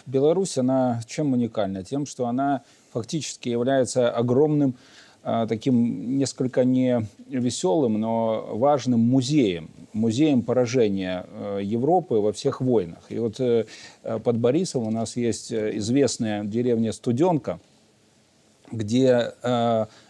[0.06, 1.82] Беларусь, она чем уникальна?
[1.82, 10.42] Тем, что она фактически является огромным э, таким несколько не веселым, но важным музеем музеем
[10.42, 13.04] поражения э, Европы во всех войнах.
[13.10, 13.66] И вот э,
[14.04, 17.60] под Борисовым у нас есть э, известная деревня Студенка,
[18.72, 19.34] где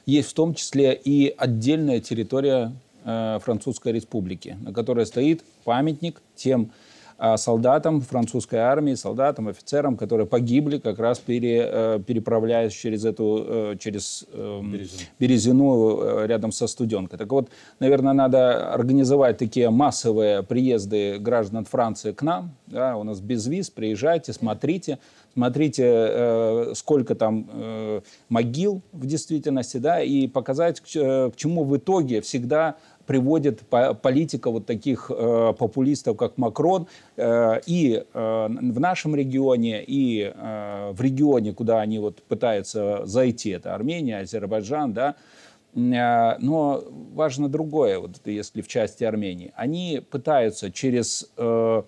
[0.05, 2.73] есть в том числе и отдельная территория
[3.05, 6.88] Французской Республики, на которой стоит памятник тем а,
[7.37, 13.75] солдатам французской армии, солдатам, офицерам, которые погибли как раз пере, э, переправляясь через эту, э,
[13.79, 17.19] через эм, Березину, Березину э, рядом со Студенкой.
[17.19, 17.49] Так вот,
[17.79, 22.55] наверное, надо организовать такие массовые приезды граждан Франции к нам.
[22.67, 24.97] Да, у нас без виз, приезжайте, смотрите
[25.33, 32.75] смотрите, сколько там могил в действительности, да, и показать, к чему в итоге всегда
[33.09, 33.61] приводит
[34.03, 40.91] политика вот таких э, популистов, как Макрон, э, и э, в нашем регионе, и э,
[40.91, 45.15] в регионе, куда они вот пытаются зайти, это Армения, Азербайджан, да,
[45.73, 46.83] э, но
[47.15, 49.53] важно другое, вот если в части Армении.
[49.55, 51.83] Они пытаются через э, Э,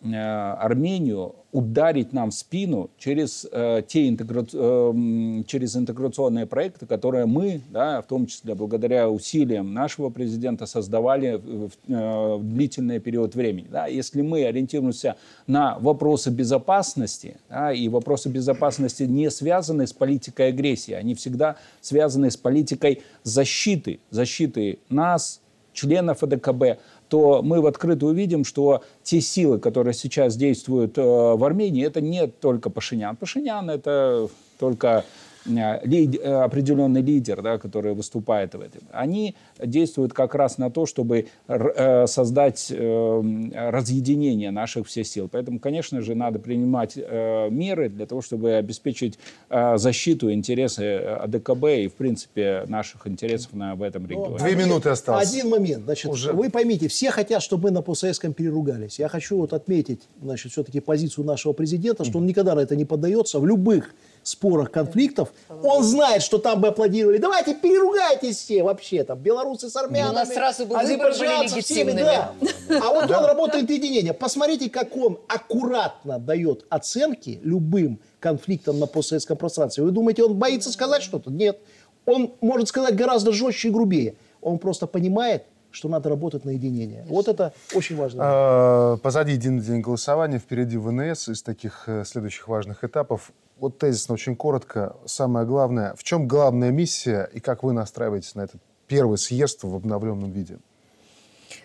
[0.00, 4.44] Армению ударить нам в спину через, э, те интегра...
[4.52, 11.36] э, через интеграционные проекты, которые мы, да, в том числе благодаря усилиям нашего президента, создавали
[11.36, 13.66] в, э, в длительный период времени.
[13.70, 13.86] Да.
[13.86, 20.92] Если мы ориентируемся на вопросы безопасности, да, и вопросы безопасности не связаны с политикой агрессии,
[20.92, 25.40] они всегда связаны с политикой защиты, защиты нас,
[25.72, 26.78] членов АДКБ,
[27.08, 32.00] то мы в открытую увидим, что те силы, которые сейчас действуют э, в Армении, это
[32.00, 33.16] не только Пашинян.
[33.16, 34.28] Пашинян это
[34.58, 35.04] только
[35.48, 40.86] Э, э, определенный лидер, да, который выступает в этом, они действуют как раз на то,
[40.86, 45.28] чтобы э, создать разъединение наших всех сил.
[45.30, 49.18] Поэтому, конечно же, надо принимать меры для того, чтобы обеспечить
[49.48, 54.38] защиту интересы АДКБ и, в принципе, наших интересов на, в этом регионе.
[54.38, 55.30] Две минуты осталось.
[55.30, 55.84] Один момент.
[55.84, 56.32] Значит, Уже...
[56.32, 58.98] Вы поймите, все хотят, чтобы мы на постсоветском переругались.
[58.98, 62.84] Я хочу вот отметить, значит, все-таки позицию нашего президента, что он никогда на это не
[62.84, 63.94] поддается в любых
[64.28, 67.18] спорах, конфликтов, он знает, что там бы аплодировали.
[67.18, 71.92] Давайте переругайтесь все вообще, там, белорусы с армянами, У нас сразу бы выборы были всеми,
[71.92, 72.32] да.
[72.70, 74.12] А вот он работает единение.
[74.12, 79.84] Посмотрите, как он аккуратно дает оценки любым конфликтам на постсоветском пространстве.
[79.84, 81.30] Вы думаете, он боится сказать что-то?
[81.30, 81.58] Нет.
[82.06, 84.16] Он может сказать гораздо жестче и грубее.
[84.40, 87.04] Он просто понимает, что надо работать на единение.
[87.08, 88.20] Вот это очень важно.
[88.24, 94.14] А, позади единый день голосования, впереди ВНС из таких э, следующих важных этапов вот тезисно,
[94.14, 99.18] очень коротко, самое главное, в чем главная миссия и как вы настраиваетесь на этот первый
[99.18, 100.58] съезд в обновленном виде?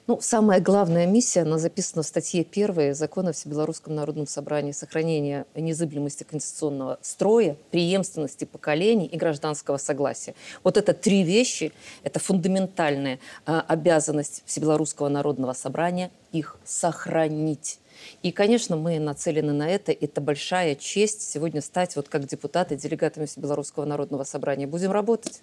[0.08, 5.46] Ну, самая главная миссия, она записана в статье 1 Закона о Всебелорусском народном собрании сохранение
[5.56, 10.36] незыблемости конституционного строя, преемственности поколений и гражданского согласия.
[10.64, 11.72] Вот это три вещи,
[12.04, 17.80] это фундаментальная э, обязанность Всебелорусского народного собрания их сохранить.
[18.22, 19.92] И, конечно, мы нацелены на это.
[19.92, 24.68] Это большая честь сегодня стать вот как депутаты, делегатами Белорусского народного собрания.
[24.68, 25.42] Будем работать.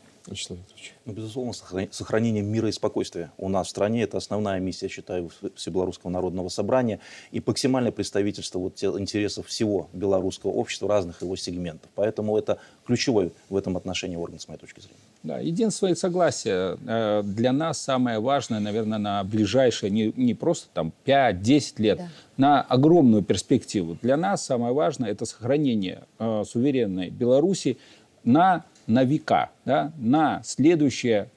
[1.07, 1.53] Ну, безусловно,
[1.91, 6.49] сохранение мира и спокойствия у нас в стране– это основная миссия, я считаю, Всебелорусского народного
[6.49, 11.91] собрания и максимальное представительство вот интересов всего белорусского общества, разных его сегментов.
[11.95, 15.01] Поэтому это ключевой в этом отношении орган, с моей точки зрения.
[15.23, 20.69] Да, единство и согласие э, для нас самое важное, наверное, на ближайшие, не, не просто
[20.73, 22.09] там 5-10 лет, да.
[22.39, 23.99] на огромную перспективу.
[24.01, 27.77] Для нас самое важное– это сохранение э, суверенной Беларуси
[28.25, 31.29] на, на века, да, на следующее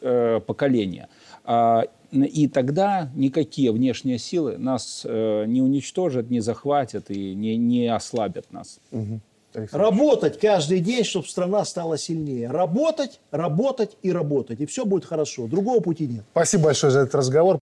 [0.00, 1.08] э, поколение.
[1.44, 7.86] А, и тогда никакие внешние силы нас э, не уничтожат, не захватят и не, не
[7.86, 8.80] ослабят нас.
[8.90, 9.20] Угу.
[9.72, 12.50] Работать каждый день, чтобы страна стала сильнее.
[12.50, 14.60] Работать, работать и работать.
[14.60, 15.46] И все будет хорошо.
[15.46, 16.24] Другого пути нет.
[16.32, 17.58] Спасибо большое за этот разговор.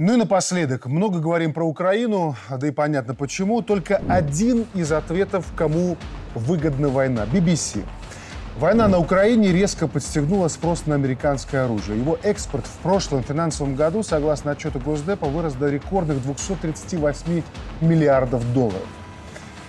[0.00, 3.62] Ну и напоследок, много говорим про Украину, да и понятно почему.
[3.62, 5.96] Только один из ответов, кому
[6.36, 7.26] выгодна война.
[7.26, 7.82] BBC.
[8.56, 12.00] Война на Украине резко подстегнула спрос на американское оружие.
[12.00, 17.42] Его экспорт в прошлом финансовом году, согласно отчету Госдепа, вырос до рекордных 238
[17.80, 18.86] миллиардов долларов.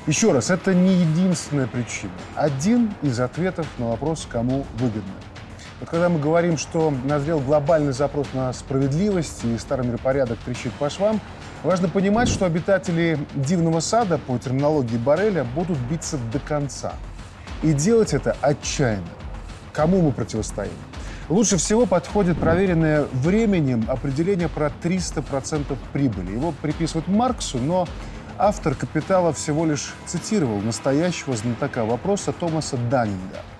[0.07, 2.11] Еще раз, это не единственная причина.
[2.35, 5.13] Один из ответов на вопрос, кому выгодно.
[5.79, 10.89] Вот когда мы говорим, что назрел глобальный запрос на справедливость и старый миропорядок трещит по
[10.89, 11.21] швам,
[11.63, 16.93] важно понимать, что обитатели дивного сада по терминологии Барреля будут биться до конца–
[17.63, 19.07] и делать это отчаянно.
[19.73, 20.71] Кому мы противостоим?
[21.29, 26.31] Лучше всего подходит проверенное временем определение про 300% прибыли.
[26.31, 27.87] Его приписывают Марксу, но
[28.37, 33.43] автор «Капитала» всего лишь цитировал настоящего знатока вопроса Томаса Даннинга–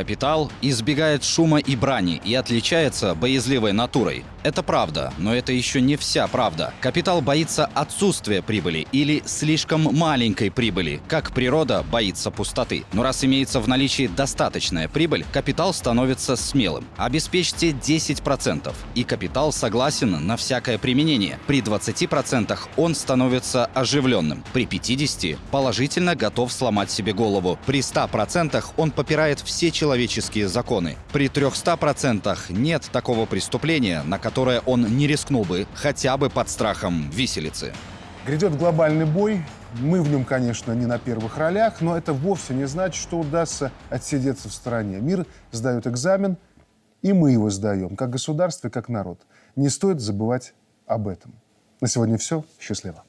[0.00, 4.24] Капитал избегает шума и брани и отличается боязливой натурой.
[4.42, 6.72] Это правда, но это еще не вся правда.
[6.80, 12.84] Капитал боится отсутствия прибыли или слишком маленькой прибыли, как природа боится пустоты.
[12.94, 16.86] Но раз имеется в наличии достаточная прибыль, капитал становится смелым.
[16.96, 21.38] Обеспечьте 10%, и капитал согласен на всякое применение.
[21.46, 24.42] При 20% он становится оживленным.
[24.54, 27.58] При 50% положительно готов сломать себе голову.
[27.66, 30.96] При 100% он попирает все человеческие законы.
[31.12, 37.10] При 300% нет такого преступления, на которое он не рискнул бы хотя бы под страхом
[37.10, 37.72] виселицы.
[38.24, 39.44] Грядет глобальный бой.
[39.80, 43.72] Мы в нем, конечно, не на первых ролях, но это вовсе не значит, что удастся
[43.88, 45.00] отсидеться в стороне.
[45.00, 46.36] Мир сдает экзамен,
[47.02, 49.20] и мы его сдаем, как государство и как народ.
[49.56, 50.54] Не стоит забывать
[50.86, 51.32] об этом.
[51.80, 52.44] На сегодня все.
[52.60, 53.02] Счастливо.